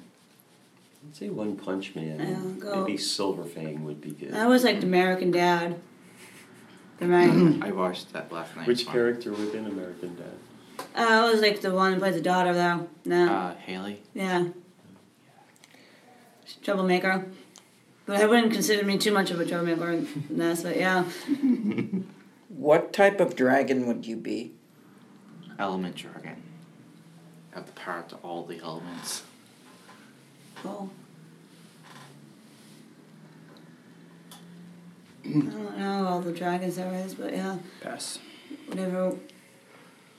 I'd 1.08 1.16
say 1.16 1.30
One 1.30 1.56
Punch 1.56 1.96
Man. 1.96 2.20
I'll 2.22 2.52
go- 2.74 2.86
Maybe 2.86 2.98
Silver 2.98 3.44
Fang 3.46 3.84
would 3.84 4.02
be 4.02 4.12
good. 4.12 4.34
I 4.34 4.44
always 4.44 4.64
liked 4.64 4.84
American 4.84 5.32
Dad. 5.32 5.80
The 7.00 7.08
right. 7.08 7.60
I 7.62 7.72
watched 7.72 8.14
that 8.14 8.32
last 8.32 8.56
night. 8.56 8.68
Which 8.68 8.88
character 8.88 9.32
within 9.32 9.66
American 9.66 10.16
Dad? 10.16 10.86
I 10.96 11.16
always 11.16 11.42
like 11.42 11.62
the 11.62 11.72
one 11.72 11.94
who 11.94 12.00
plays 12.00 12.16
the 12.16 12.22
daughter 12.22 12.54
though. 12.54 12.88
No. 13.06 13.32
Uh, 13.34 13.56
Haley. 13.56 14.02
yeah. 14.14 14.48
Troublemaker. 16.64 17.26
But 18.06 18.22
I 18.22 18.26
wouldn't 18.26 18.54
consider 18.54 18.86
me 18.86 18.98
too 18.98 19.12
much 19.12 19.32
of 19.32 19.40
a 19.40 19.46
troublemaker 19.46 19.92
in 19.92 20.08
this, 20.30 20.64
but 20.64 20.78
yeah. 20.78 21.06
What 22.50 22.94
type 22.94 23.20
of 23.20 23.36
dragon 23.36 23.86
would 23.86 24.06
you 24.06 24.16
be? 24.16 24.54
Element 25.60 25.96
Dragon. 25.96 26.42
Have 27.52 27.66
the 27.66 27.74
power 27.74 28.04
to 28.10 28.16
all 28.18 28.46
the 28.46 28.60
elements. 28.60 29.24
Cool. 30.66 30.90
I 35.26 35.30
don't 35.30 35.78
know 35.78 36.08
all 36.08 36.22
the 36.22 36.32
dragons 36.32 36.76
there 36.78 36.92
is, 37.06 37.14
but 37.14 37.34
yeah, 37.34 37.58
Pass. 37.82 38.20
whatever, 38.68 39.16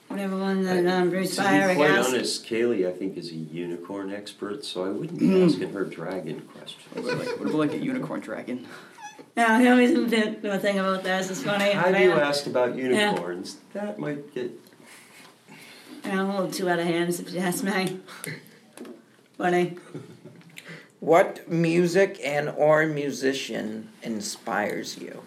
whatever 0.09 0.37
one 0.37 0.63
that 0.65 0.87
um, 0.87 1.11
Bruce 1.11 1.35
to 1.37 1.43
Fire, 1.43 1.67
be 1.69 1.73
I 1.73 1.75
quite 1.75 1.89
guess. 1.89 2.09
honest, 2.09 2.47
Kaylee, 2.47 2.89
I 2.89 2.93
think, 2.93 3.17
is 3.17 3.31
a 3.31 3.35
unicorn 3.35 4.13
expert, 4.13 4.65
so 4.65 4.85
I 4.85 4.91
wouldn't 4.91 5.19
be 5.19 5.43
asking 5.43 5.73
her 5.73 5.85
dragon 5.85 6.37
What 6.37 6.59
questions. 6.59 6.87
about 6.95 7.19
like, 7.19 7.29
what 7.39 7.49
about 7.49 7.55
like 7.55 7.73
a 7.73 7.79
unicorn 7.79 8.21
dragon? 8.21 8.67
Yeah, 9.37 9.61
he 9.61 9.69
always 9.69 9.93
did 10.11 10.45
a 10.45 10.59
thing 10.59 10.79
about 10.79 11.03
this. 11.03 11.31
It's 11.31 11.43
funny. 11.43 11.73
Had 11.73 11.93
but 11.93 12.01
you 12.01 12.09
yeah, 12.11 12.29
asked 12.29 12.47
about 12.47 12.77
unicorns, 12.77 13.57
that 13.75 13.99
might 13.99 14.33
get. 14.35 14.53
yeah, 16.05 16.21
I'm 16.21 16.31
a 16.31 16.35
little 16.41 16.51
too 16.51 16.69
out 16.69 16.79
of 16.79 16.87
hand 16.87 17.11
if 17.11 17.33
you 17.33 17.41
ask 17.41 17.63
me. 17.65 17.99
Funny. 19.39 19.77
What 21.01 21.49
music 21.49 22.21
and 22.25 22.49
or 22.49 22.87
musician 22.87 23.91
inspires 24.03 24.99
you? 24.99 25.23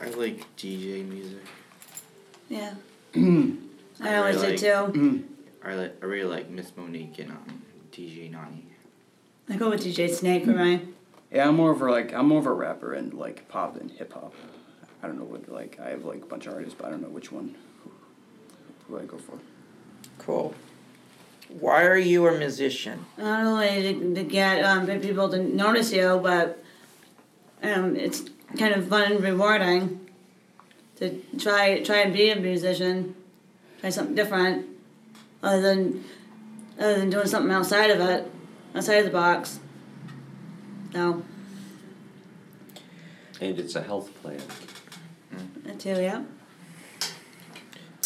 I 0.00 0.08
like 0.10 0.44
DJ 0.56 1.06
music. 1.06 1.44
Yeah. 2.48 2.74
Mm. 3.14 3.58
I 4.00 4.16
always 4.16 4.34
really 4.36 4.56
did 4.56 4.92
too. 4.92 5.24
I 5.64 5.74
like 5.74 5.96
I 6.02 6.06
really 6.06 6.28
like 6.28 6.50
Miss 6.50 6.76
Monique 6.76 7.20
and 7.20 7.30
um, 7.30 7.62
DJ 7.92 8.28
Nani. 8.28 8.66
I 9.48 9.54
go 9.54 9.70
with 9.70 9.84
DJ 9.84 10.12
Snake 10.12 10.44
for 10.44 10.50
mine. 10.50 10.94
Yeah, 11.30 11.46
I'm 11.46 11.54
more 11.54 11.70
of 11.70 11.80
a 11.80 11.90
like 11.90 12.12
I'm 12.12 12.26
more 12.26 12.40
of 12.40 12.46
a 12.46 12.52
rapper 12.52 12.92
and 12.92 13.14
like 13.14 13.48
pop 13.48 13.76
and 13.80 13.88
hip 13.90 14.14
hop. 14.14 14.34
I 15.00 15.06
don't 15.06 15.16
know 15.16 15.24
what 15.24 15.48
like 15.48 15.78
I 15.80 15.90
have 15.90 16.04
like 16.04 16.22
a 16.22 16.26
bunch 16.26 16.46
of 16.46 16.54
artists, 16.54 16.74
but 16.76 16.88
I 16.88 16.90
don't 16.90 17.02
know 17.02 17.08
which 17.08 17.30
one. 17.30 17.54
Who, 17.84 17.92
who 18.88 18.98
I 18.98 19.04
go 19.04 19.16
for? 19.16 19.38
Cool. 20.18 20.54
Why 21.48 21.84
are 21.84 21.98
you 21.98 22.26
a 22.26 22.36
musician? 22.36 23.04
Not 23.16 23.44
only 23.44 23.82
to, 23.82 24.14
to 24.14 24.24
get 24.24 24.64
um, 24.64 24.86
people 25.00 25.28
to 25.28 25.38
notice 25.38 25.92
you, 25.92 26.20
but 26.22 26.62
um, 27.62 27.96
it's 27.96 28.22
kind 28.58 28.74
of 28.74 28.88
fun 28.88 29.12
and 29.12 29.22
rewarding 29.22 30.08
to 30.96 31.20
try 31.38 31.82
try 31.82 31.98
and 31.98 32.12
be 32.12 32.30
a 32.30 32.36
musician, 32.36 33.14
try 33.80 33.90
something 33.90 34.14
different, 34.14 34.66
other 35.42 35.60
than 35.60 36.04
other 36.78 36.98
than 36.98 37.10
doing 37.10 37.26
something 37.26 37.52
outside 37.52 37.90
of 37.90 38.00
it, 38.00 38.30
outside 38.74 38.96
of 38.96 39.04
the 39.06 39.10
box. 39.10 39.60
So 40.92 41.22
And 43.40 43.58
it's 43.58 43.74
a 43.74 43.82
health 43.82 44.10
plan. 44.22 44.40
that 45.64 45.78
too, 45.78 46.00
yeah. 46.00 46.22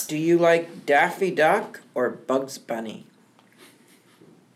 Do 0.06 0.16
you 0.16 0.38
like 0.38 0.86
Daffy 0.86 1.30
Duck 1.30 1.80
or 1.94 2.08
Bugs 2.08 2.56
Bunny? 2.56 3.06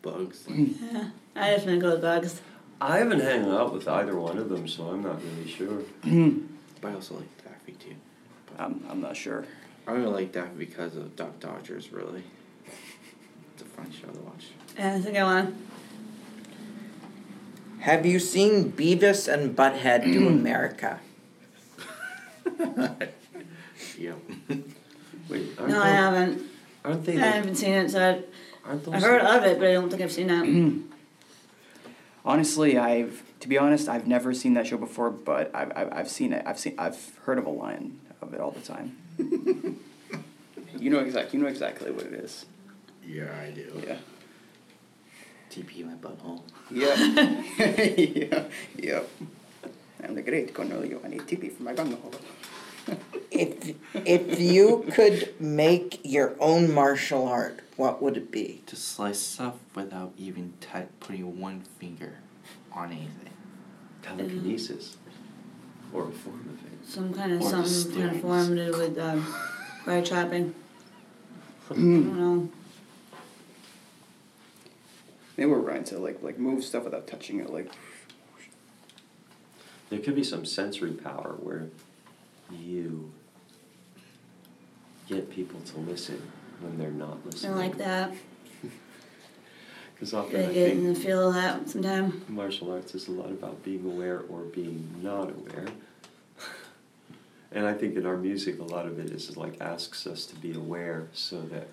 Bugs. 0.02 0.44
Yeah, 0.48 1.10
I 1.36 1.54
just 1.54 1.66
want 1.66 1.78
to 1.80 1.86
go 1.86 1.92
with 1.92 2.02
bugs. 2.02 2.40
I 2.80 2.98
haven't 2.98 3.20
hung 3.20 3.50
out 3.54 3.72
with 3.72 3.86
either 3.86 4.16
one 4.18 4.38
of 4.38 4.48
them, 4.48 4.66
so 4.66 4.88
I'm 4.88 5.02
not 5.02 5.20
really 5.22 5.48
sure. 5.48 5.82
but 6.80 6.90
I 6.90 6.94
also 6.94 7.14
like 7.14 7.44
Daffy 7.44 7.72
too. 7.72 7.94
I'm 8.58 8.84
I'm 8.90 9.00
not 9.00 9.16
sure. 9.16 9.44
I 9.86 9.92
really 9.92 10.12
like 10.12 10.32
Daffy 10.32 10.56
because 10.58 10.96
of 10.96 11.14
Duck 11.16 11.38
Dodgers. 11.40 11.92
Really, 11.92 12.24
it's 13.54 13.62
a 13.62 13.64
fun 13.66 13.90
show 13.92 14.08
to 14.08 14.18
watch. 14.20 14.46
Yeah, 14.76 15.00
so 15.00 15.12
go 15.12 15.24
on. 15.26 15.56
Have 17.80 18.04
you 18.06 18.18
seen 18.20 18.72
Beavis 18.72 19.32
and 19.32 19.56
Butthead 19.56 20.04
Do 20.04 20.28
America? 20.28 20.98
Yep. 23.98 24.18
Wait, 25.28 25.48
aren't, 25.58 25.70
No, 25.72 25.80
I 25.80 25.86
they, 25.90 25.92
haven't. 25.94 26.42
aren't 26.84 27.04
they? 27.04 27.12
I 27.12 27.16
Like, 27.16 27.34
haven't 27.34 27.54
seen 27.56 27.72
it, 27.74 27.90
so 27.90 28.22
aren't 28.64 28.84
those 28.84 28.94
I've 28.94 29.02
heard 29.02 29.22
of 29.22 29.44
it, 29.44 29.58
but 29.58 29.68
I 29.68 29.72
don't 29.72 29.90
think 29.90 30.02
I've 30.02 30.12
seen 30.12 30.28
that. 30.28 30.82
Honestly, 32.24 32.78
I've 32.78 33.22
to 33.40 33.48
be 33.48 33.58
honest, 33.58 33.88
I've 33.88 34.06
never 34.06 34.32
seen 34.32 34.54
that 34.54 34.66
show 34.66 34.76
before, 34.76 35.10
but 35.10 35.50
I've 35.54 35.72
I've, 35.76 35.92
I've 35.92 36.08
seen 36.08 36.32
it. 36.32 36.44
I've 36.46 36.58
seen 36.58 36.74
I've 36.78 37.16
heard 37.24 37.38
of 37.38 37.46
a 37.46 37.50
line 37.50 38.00
of 38.20 38.34
it 38.34 38.40
all 38.40 38.52
the 38.52 38.60
time. 38.60 38.96
you 39.18 40.90
know 40.90 41.00
exactly 41.00 41.38
you 41.38 41.44
know 41.44 41.50
exactly 41.50 41.90
what 41.90 42.06
it 42.06 42.14
is. 42.14 42.46
Yeah, 43.04 43.28
I 43.40 43.50
do. 43.50 43.82
Yeah. 43.86 43.96
TP 45.50 45.84
my 45.84 45.94
butthole. 45.94 46.42
Yeah. 46.70 46.94
yeah. 47.58 48.44
Yep. 48.76 49.10
I'm 50.02 50.14
the 50.14 50.22
great 50.22 50.52
Cornholio. 50.54 51.04
I 51.04 51.08
need 51.08 51.22
TP 51.22 51.52
for 51.52 51.62
my 51.62 51.72
bunghole. 51.72 52.12
If 53.30 53.74
if 53.94 54.38
you 54.40 54.84
could 54.92 55.40
make 55.40 56.00
your 56.04 56.34
own 56.38 56.72
martial 56.72 57.26
art, 57.26 57.60
what 57.76 58.02
would 58.02 58.16
it 58.16 58.30
be? 58.30 58.62
To 58.66 58.76
slice 58.76 59.18
stuff 59.20 59.54
without 59.74 60.12
even 60.18 60.52
t- 60.60 60.68
putting 61.00 61.40
one 61.40 61.62
finger 61.78 62.18
on 62.72 62.90
anything. 62.92 63.30
telekinesis, 64.02 64.96
or 65.92 66.08
a 66.08 66.10
form 66.12 66.40
of 66.40 66.72
it. 66.72 66.86
Some 66.88 67.14
kind 67.14 67.32
of 67.32 67.40
Or 67.40 67.50
something 67.50 67.92
kind 67.94 68.04
of 68.10 68.16
steerings. 68.16 68.20
form 68.20 68.56
to 68.56 68.70
with 68.72 68.98
um, 68.98 69.22
fire 69.84 70.04
trapping. 70.04 70.54
I 71.70 71.74
don't 71.74 72.18
know. 72.18 72.48
Maybe 75.36 75.50
we're 75.50 75.58
right 75.58 75.86
to 75.86 75.98
like 75.98 76.22
like 76.22 76.38
move 76.38 76.64
stuff 76.64 76.84
without 76.84 77.06
touching 77.06 77.40
it, 77.40 77.50
like 77.50 77.70
there 79.88 79.98
could 80.00 80.14
be 80.14 80.24
some 80.24 80.44
sensory 80.44 80.92
power 80.92 81.36
where 81.40 81.68
you 82.52 83.12
get 85.08 85.30
people 85.30 85.60
to 85.60 85.78
listen 85.80 86.20
when 86.60 86.78
they're 86.78 86.90
not 86.90 87.24
listening. 87.26 87.52
I 87.52 87.56
like 87.56 87.78
that. 87.78 88.12
Because 89.94 90.14
often 90.14 90.40
I 90.40 90.52
get 90.52 90.72
in 90.72 90.82
think 90.82 90.96
the 90.96 91.00
feel 91.00 91.28
of 91.28 91.34
that 91.34 91.68
sometime. 91.68 92.24
martial 92.28 92.72
arts 92.72 92.94
is 92.94 93.06
a 93.06 93.12
lot 93.12 93.30
about 93.30 93.62
being 93.62 93.84
aware 93.84 94.22
or 94.28 94.40
being 94.42 94.88
not 95.00 95.30
aware. 95.30 95.66
and 97.52 97.66
I 97.66 97.74
think 97.74 97.96
in 97.96 98.04
our 98.04 98.16
music, 98.16 98.58
a 98.58 98.64
lot 98.64 98.86
of 98.86 98.98
it 98.98 99.10
is 99.10 99.36
like 99.36 99.60
asks 99.60 100.06
us 100.06 100.26
to 100.26 100.34
be 100.36 100.54
aware 100.54 101.08
so 101.12 101.42
that. 101.42 101.68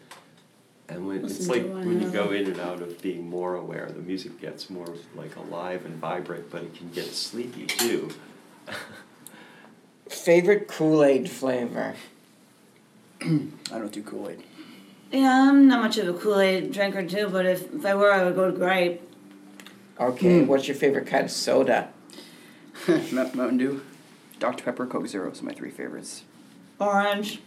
And 0.90 1.08
when 1.08 1.18
it's 1.24 1.40
Listen 1.40 1.64
to 1.64 1.74
like 1.74 1.86
when 1.86 2.02
you 2.02 2.10
go 2.10 2.32
in 2.32 2.48
and 2.48 2.60
out 2.60 2.82
of 2.82 3.00
being 3.02 3.28
more 3.28 3.56
aware, 3.56 3.92
the 3.92 4.02
music 4.02 4.40
gets 4.42 4.70
more 4.72 4.96
like 5.16 5.36
alive 5.36 5.86
and 5.86 5.96
vibrant, 5.96 6.50
but 6.52 6.64
it 6.64 6.76
can 6.76 6.90
get 6.90 7.06
sleepy 7.06 7.66
too. 7.66 8.10
Favorite 10.24 10.68
Kool 10.68 11.04
Aid 11.04 11.30
flavor? 11.30 11.96
I 13.22 13.28
don't 13.72 13.92
do 13.92 14.04
Kool 14.04 14.30
Aid. 14.30 14.44
Yeah, 15.12 15.48
I'm 15.50 15.68
not 15.68 15.82
much 15.82 15.98
of 15.98 16.14
a 16.14 16.18
Kool 16.20 16.40
Aid 16.40 16.72
drinker 16.72 17.06
too, 17.06 17.30
but 17.32 17.46
if, 17.46 17.74
if 17.74 17.86
I 17.86 17.96
were, 17.96 18.12
I 18.12 18.24
would 18.24 18.36
go 18.36 18.52
to 18.52 18.56
grape. 18.58 19.02
Okay, 20.00 20.44
what's 20.44 20.68
your 20.68 20.76
favorite 20.76 21.08
kind 21.08 21.26
of 21.26 21.32
soda? 21.32 21.90
Mount- 23.12 23.36
Mountain 23.36 23.58
Dew, 23.58 23.82
Dr 24.40 24.64
Pepper, 24.64 24.86
Coke 24.86 25.08
Zero. 25.08 25.32
So 25.34 25.44
my 25.44 25.52
three 25.54 25.72
favorites. 25.72 26.24
Orange. 26.80 27.40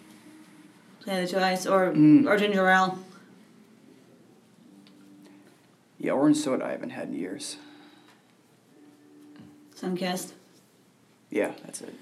Say 1.04 1.24
the 1.24 1.30
choice. 1.30 1.66
Or, 1.66 1.92
Mm. 1.92 2.26
or 2.28 2.36
ginger 2.36 2.68
ale. 2.68 2.98
Yeah, 5.98 6.12
orange 6.12 6.36
soda 6.38 6.64
I 6.66 6.70
haven't 6.72 6.90
had 6.90 7.08
in 7.08 7.14
years. 7.14 7.56
Sunkist. 9.76 10.32
Yeah, 11.30 11.52
that's 11.64 11.80
it. 11.80 11.94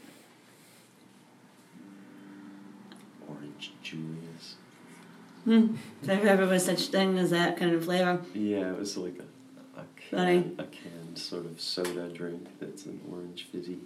Orange 3.29 3.73
Julius. 3.91 4.55
Hmm. 5.45 5.75
If 6.03 6.07
there 6.07 6.27
ever 6.29 6.47
was 6.47 6.65
such 6.65 6.87
thing 6.89 7.19
as 7.19 7.31
that 7.31 7.57
kind 7.57 7.75
of 7.75 7.85
flavor. 7.85 8.21
Yeah, 8.35 8.71
it 8.71 8.79
was 8.79 8.97
like 8.97 9.19
a, 9.19 9.81
a, 9.81 9.85
can, 9.97 10.55
a 10.59 10.65
canned 10.65 11.19
sort 11.19 11.47
of 11.47 11.61
soda 11.61 12.09
drink 12.09 12.47
that's 12.61 12.87
an 12.87 13.01
orange 13.11 13.49
fizzy 13.51 13.79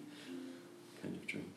kind 1.01 1.15
of 1.15 1.27
drink. 1.27 1.49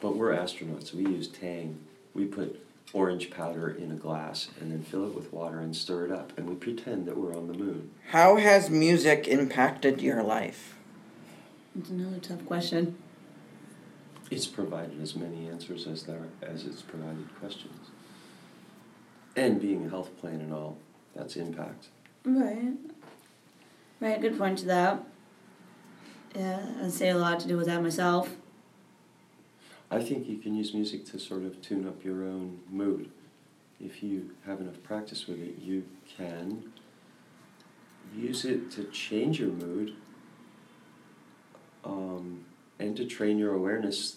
But 0.00 0.16
we're 0.16 0.36
astronauts. 0.36 0.92
We 0.92 1.04
use 1.04 1.28
Tang. 1.28 1.78
We 2.12 2.26
put 2.26 2.62
orange 2.92 3.30
powder 3.30 3.70
in 3.70 3.90
a 3.90 3.94
glass 3.94 4.48
and 4.60 4.70
then 4.70 4.82
fill 4.82 5.06
it 5.06 5.14
with 5.14 5.32
water 5.32 5.60
and 5.60 5.74
stir 5.74 6.06
it 6.06 6.12
up, 6.12 6.36
and 6.36 6.48
we 6.48 6.56
pretend 6.56 7.06
that 7.06 7.16
we're 7.16 7.36
on 7.36 7.46
the 7.46 7.54
moon. 7.54 7.90
How 8.10 8.36
has 8.36 8.68
music 8.68 9.26
impacted 9.26 10.02
your 10.02 10.22
life? 10.22 10.76
It's 11.78 11.90
another 11.90 12.18
tough 12.18 12.44
question. 12.44 12.96
It's 14.30 14.46
provided 14.46 15.00
as 15.00 15.14
many 15.14 15.48
answers 15.48 15.86
as 15.86 16.02
there 16.02 16.26
as 16.42 16.64
it's 16.64 16.82
provided 16.82 17.28
questions. 17.38 17.90
And 19.36 19.60
being 19.60 19.86
a 19.86 19.90
health 19.90 20.16
plan 20.18 20.40
and 20.40 20.52
all, 20.52 20.78
that's 21.14 21.36
impact. 21.36 21.88
Right. 22.24 22.72
Right, 24.00 24.20
good 24.20 24.38
point 24.38 24.58
to 24.58 24.66
that. 24.66 25.04
Yeah, 26.34 26.66
I'd 26.82 26.92
say 26.92 27.10
a 27.10 27.16
lot 27.16 27.40
to 27.40 27.48
do 27.48 27.56
with 27.56 27.66
that 27.66 27.82
myself. 27.82 28.34
I 29.90 30.02
think 30.02 30.28
you 30.28 30.38
can 30.38 30.54
use 30.54 30.74
music 30.74 31.06
to 31.06 31.18
sort 31.18 31.44
of 31.44 31.62
tune 31.62 31.86
up 31.86 32.04
your 32.04 32.24
own 32.24 32.60
mood. 32.68 33.10
If 33.80 34.02
you 34.02 34.30
have 34.44 34.60
enough 34.60 34.82
practice 34.82 35.26
with 35.26 35.40
it, 35.40 35.58
you 35.60 35.84
can 36.16 36.72
use 38.14 38.44
it 38.44 38.70
to 38.72 38.84
change 38.84 39.38
your 39.38 39.50
mood 39.50 39.94
um, 41.84 42.44
and 42.78 42.96
to 42.96 43.04
train 43.04 43.38
your 43.38 43.54
awareness 43.54 44.16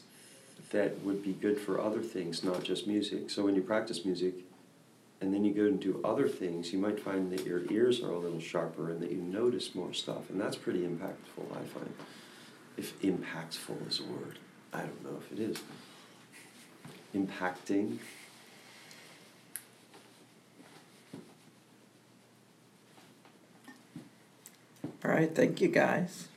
that 0.72 1.00
would 1.04 1.24
be 1.24 1.34
good 1.34 1.60
for 1.60 1.82
other 1.82 2.02
things, 2.02 2.44
not 2.44 2.64
just 2.64 2.88
music. 2.88 3.30
So 3.30 3.44
when 3.44 3.56
you 3.56 3.62
practice 3.62 4.06
music 4.06 4.36
and 5.22 5.34
then 5.34 5.44
you 5.44 5.54
go 5.54 5.66
and 5.66 5.80
do 5.80 6.00
other 6.04 6.28
things, 6.28 6.72
you 6.72 6.80
might 6.80 7.00
find 7.00 7.32
that 7.32 7.46
your 7.46 7.70
ears 7.72 8.02
are 8.02 8.12
a 8.12 8.20
little 8.20 8.40
sharper 8.40 8.92
and 8.92 9.02
that 9.02 9.12
you 9.12 9.18
notice 9.18 9.74
more 9.74 9.94
stuff. 9.94 10.30
And 10.30 10.40
that's 10.40 10.56
pretty 10.56 10.82
impactful, 10.82 11.52
I 11.52 11.64
find. 11.66 11.94
If 12.78 13.00
impactful 13.02 13.88
is 13.88 14.00
a 14.00 14.04
word. 14.04 14.40
I 14.72 14.82
don't 14.82 15.04
know 15.04 15.20
if 15.20 15.32
it 15.32 15.42
is. 15.42 15.62
Impacting. 17.16 17.98
All 25.04 25.12
right, 25.12 25.34
thank 25.34 25.60
you 25.60 25.70
guys. 25.70 26.28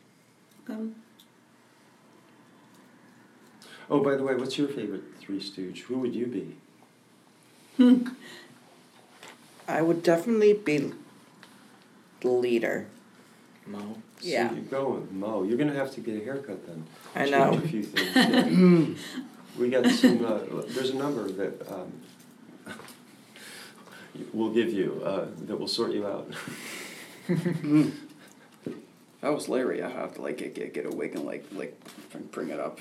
Um, 0.69 0.95
Oh, 3.93 4.01
by 4.03 4.17
the 4.17 4.23
way, 4.23 4.35
what's 4.35 4.57
your 4.57 4.69
favorite 4.69 5.03
Three 5.21 5.39
Stooge? 5.39 5.83
Who 5.83 5.99
would 5.99 6.15
you 6.15 6.27
be? 6.27 6.57
I 9.69 9.83
would 9.83 10.03
definitely 10.03 10.55
be 10.55 10.93
the 12.21 12.29
leader. 12.29 12.87
Moe. 13.67 13.99
Yeah. 14.23 14.49
So 14.49 14.55
you're 14.55 14.65
going 14.65 15.09
Moe. 15.21 15.43
You're 15.43 15.59
gonna 15.59 15.75
have 15.75 15.91
to 15.93 16.01
get 16.01 16.21
a 16.21 16.25
haircut 16.25 16.67
then. 16.67 16.87
I 17.15 17.29
Change 17.29 17.31
know. 17.33 17.53
a 17.53 17.61
few 17.61 17.83
things. 17.83 18.17
yeah. 18.17 19.29
we 19.59 19.69
got 19.69 19.87
some. 19.91 20.25
Uh, 20.25 20.39
there's 20.69 20.91
a 20.91 20.97
number 20.97 21.31
that 21.31 21.71
um, 21.71 21.93
we'll 24.33 24.55
give 24.55 24.73
you 24.73 25.03
uh, 25.05 25.27
that 25.47 25.59
will 25.61 25.69
sort 25.69 25.93
you 25.93 26.07
out. 26.07 26.33
If 29.23 29.29
I 29.29 29.31
was 29.31 29.49
Larry, 29.49 29.81
I 29.85 29.89
have 29.89 30.15
to 30.17 30.23
like 30.23 30.39
get 30.39 30.57
get, 30.57 30.75
get 30.75 30.85
a 30.85 30.91
wig 30.91 31.15
and 31.15 31.25
like 31.25 31.45
like 31.53 31.79
bring 32.33 32.49
it 32.49 32.59
up. 32.59 32.81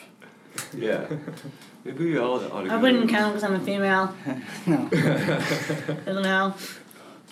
Yeah. 0.74 1.08
Maybe 1.84 2.12
we 2.12 2.18
all 2.18 2.36
ought 2.52 2.64
to. 2.64 2.72
I 2.74 2.78
wouldn't 2.78 3.10
to- 3.10 3.16
count 3.16 3.34
because 3.34 3.44
I'm 3.44 3.56
a 3.56 3.60
female. 3.60 4.16
no. 4.68 4.90
I 4.92 6.02
don't 6.06 6.22
know. 6.22 6.54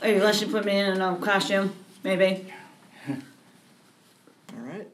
Or 0.02 0.08
unless 0.10 0.42
you 0.42 0.48
put 0.48 0.66
me 0.66 0.78
in 0.80 1.00
a 1.02 1.16
costume, 1.18 1.74
maybe. 2.04 2.52
All 3.08 3.16
right. 4.62 4.88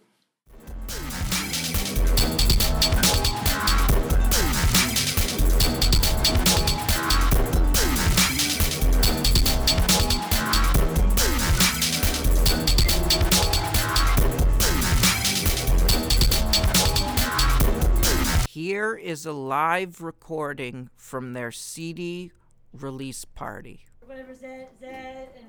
Here 18.66 18.96
is 18.96 19.28
a 19.28 19.32
live 19.32 20.02
recording 20.02 20.90
from 20.96 21.34
their 21.34 21.52
CD 21.52 22.32
release 22.74 23.24
party. 23.24 23.86
Whatever 24.04 24.34
Zed, 24.34 24.70
Zed, 24.80 25.30
and 25.38 25.46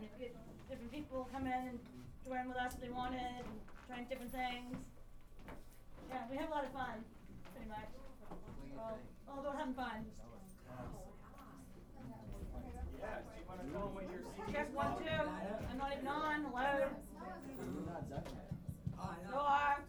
different 0.69 0.93
people 0.93 1.27
come 1.33 1.47
in 1.47 1.53
and 1.53 1.79
join 2.29 2.47
with 2.47 2.59
us 2.59 2.75
if 2.75 2.81
they 2.83 2.91
wanted, 2.91 3.17
and 3.17 3.47
trying 3.89 4.05
different 4.05 4.33
things. 4.33 4.77
Yeah, 6.11 6.25
we 6.31 6.37
have 6.37 6.51
a 6.51 6.53
lot 6.53 6.67
of 6.67 6.73
fun, 6.73 7.03
pretty 7.55 7.71
much. 7.71 7.89
Well, 8.77 8.99
all 9.33 9.41
about 9.41 9.57
having 9.61 9.73
fun. 9.73 10.05
Check 14.53 14.77
one, 14.77 14.93
two. 14.99 15.09
I'm 15.71 15.79
not 15.79 15.93
even 15.95 16.07
on. 16.07 16.45
Hello. 16.53 16.89
You 19.33 19.39
are. 19.39 19.81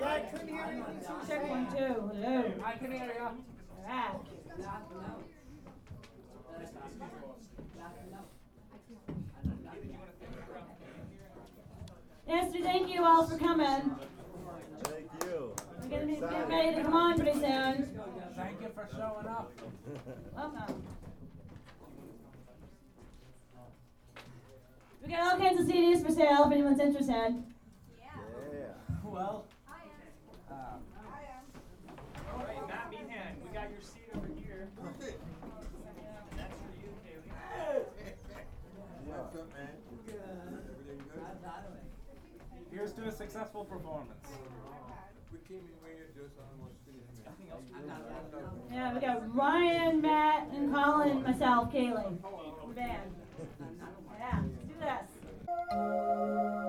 Check 0.00 1.48
one, 1.48 1.66
two. 1.76 2.10
Hello. 2.14 2.52
I 2.64 2.72
can 2.72 2.92
hear 2.92 3.04
you. 3.06 3.28
Alright. 3.84 4.20
Yes, 12.28 12.52
we 12.52 12.62
thank 12.62 12.92
you 12.92 13.04
all 13.04 13.26
for 13.26 13.36
coming. 13.38 13.96
Thank 14.82 15.10
you. 15.24 15.54
We're 15.82 15.88
gonna 15.88 16.06
be 16.06 16.14
getting 16.16 16.48
ready 16.48 16.76
to 16.76 16.82
come 16.82 16.94
on 16.94 17.16
pretty 17.18 17.40
soon. 17.40 18.00
Thank 18.36 18.60
you 18.60 18.68
for 18.74 18.86
showing 18.92 19.26
up. 19.26 19.50
Welcome. 20.36 20.82
We 25.02 25.08
got 25.10 25.20
all 25.20 25.38
kinds 25.38 25.60
of 25.60 25.66
CDs 25.66 26.04
for 26.06 26.12
sale 26.12 26.44
if 26.46 26.52
anyone's 26.52 26.80
interested. 26.80 27.42
Yeah. 27.98 28.74
Well. 29.02 29.46
Um, 30.50 30.82
all 32.34 32.44
right, 32.44 32.68
Matt 32.68 32.90
Meehan, 32.90 33.36
we 33.42 33.54
got 33.54 33.70
your 33.70 33.80
seat 33.80 34.08
over 34.14 34.26
here. 34.42 34.68
And 34.76 34.94
that's 36.38 36.54
for 36.54 36.72
you, 36.80 36.90
Kaylee. 37.04 37.84
What's 39.06 39.36
up, 39.36 39.48
man? 39.52 39.68
Everything 40.08 41.00
good? 41.14 41.22
Here's 42.70 42.92
to 42.92 43.02
a 43.04 43.12
successful 43.38 43.64
performance. 43.64 44.26
We 45.32 45.38
came 45.46 45.58
in 45.58 45.96
you're 45.96 46.26
just 46.26 46.34
almost. 46.38 46.74
Yeah, 48.72 48.94
we 48.94 49.00
got 49.00 49.34
Ryan, 49.34 50.00
Matt, 50.00 50.48
and 50.54 50.74
Colin, 50.74 51.22
myself, 51.22 51.72
Kaylee. 51.72 52.18
The 52.68 52.74
band. 52.74 53.14
Yeah, 54.18 54.42
let's 54.42 54.64
do 54.66 54.74
this. 54.80 56.67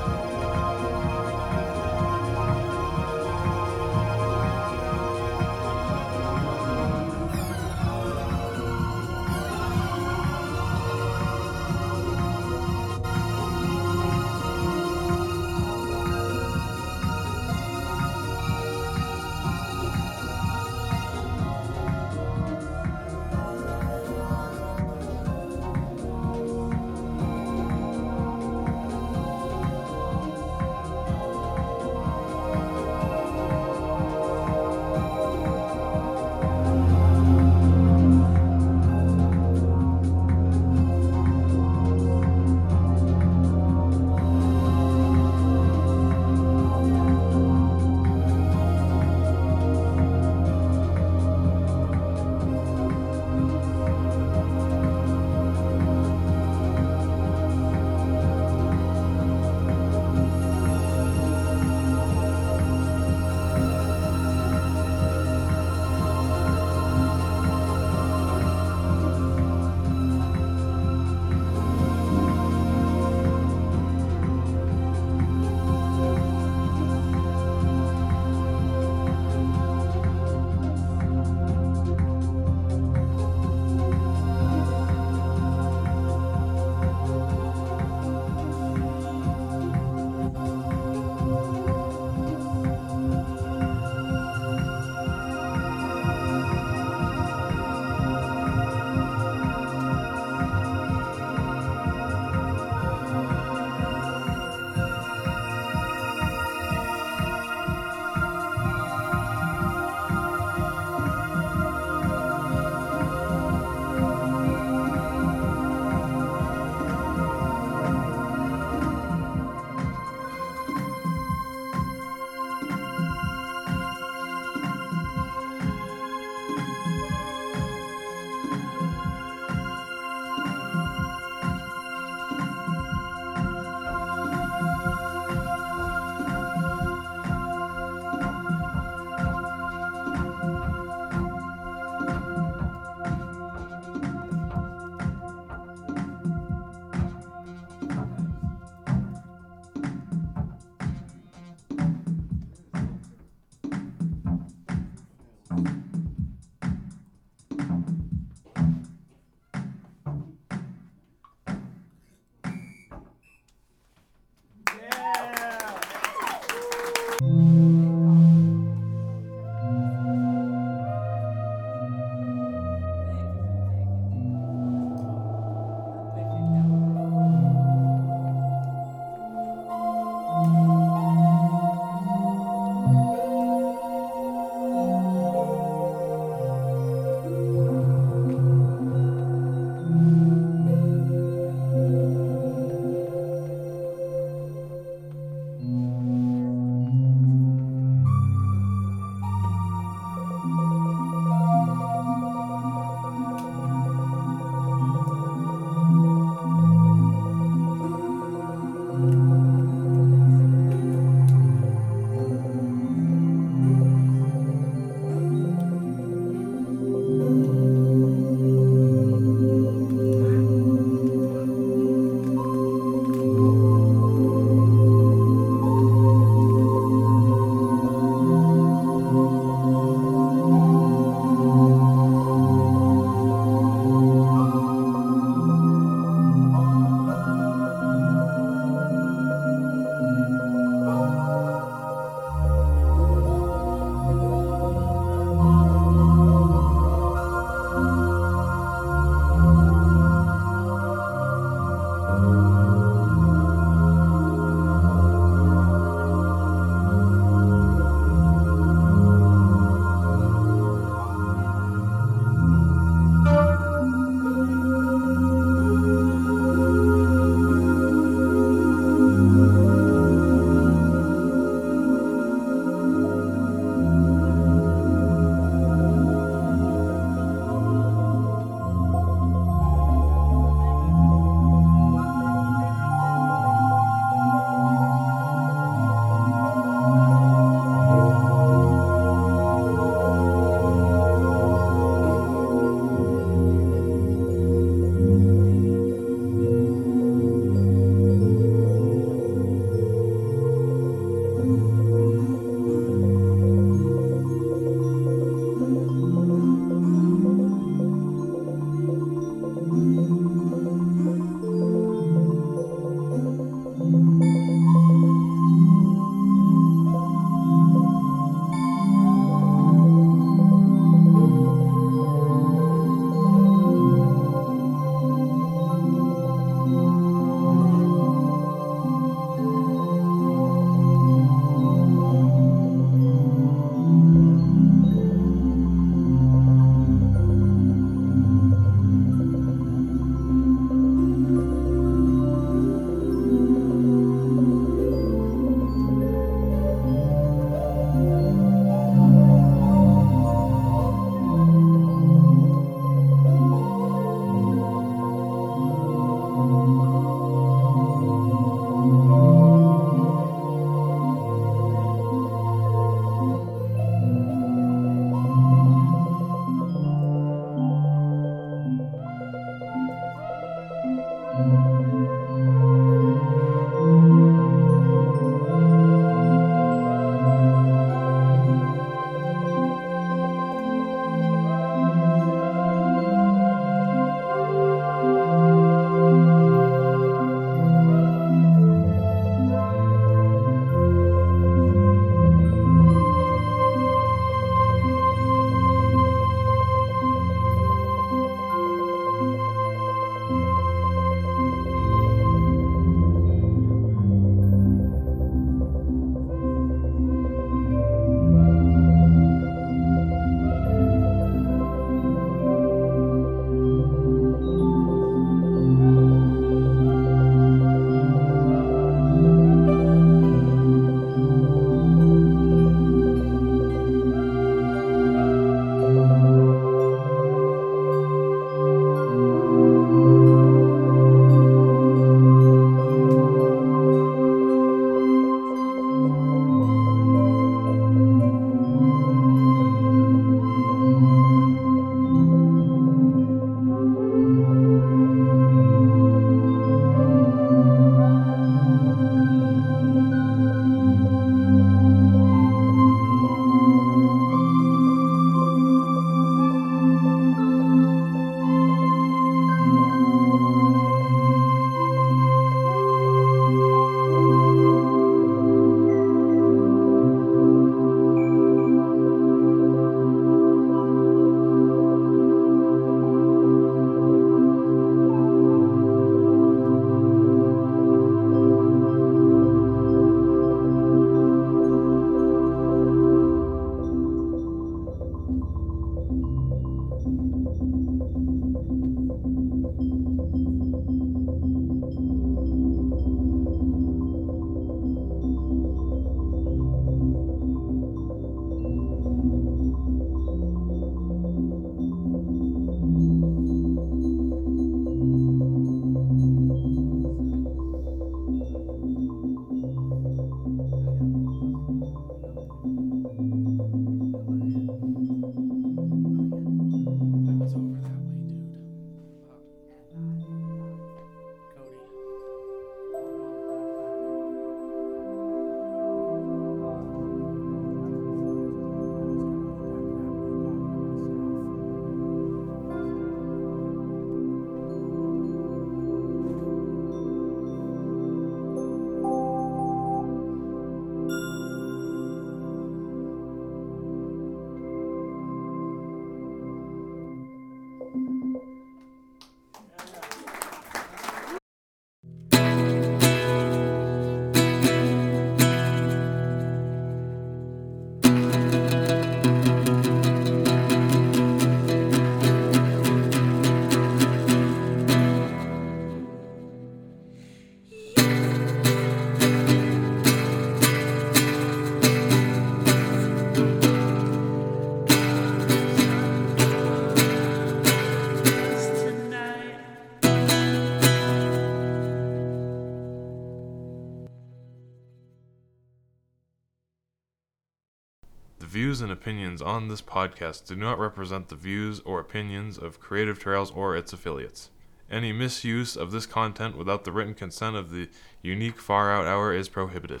Views 588.72 588.80
and 588.80 588.90
opinions 588.90 589.42
on 589.42 589.68
this 589.68 589.82
podcast 589.82 590.46
do 590.46 590.56
not 590.56 590.78
represent 590.78 591.28
the 591.28 591.36
views 591.36 591.80
or 591.80 592.00
opinions 592.00 592.56
of 592.56 592.80
Creative 592.80 593.18
Trails 593.18 593.50
or 593.50 593.76
its 593.76 593.92
affiliates. 593.92 594.48
Any 594.90 595.12
misuse 595.12 595.76
of 595.76 595.90
this 595.90 596.06
content 596.06 596.56
without 596.56 596.84
the 596.84 596.90
written 596.90 597.12
consent 597.12 597.54
of 597.54 597.68
the 597.68 597.90
unique 598.22 598.58
Far 598.58 598.90
Out 598.90 599.04
Hour 599.04 599.34
is 599.34 599.50
prohibited. 599.50 600.00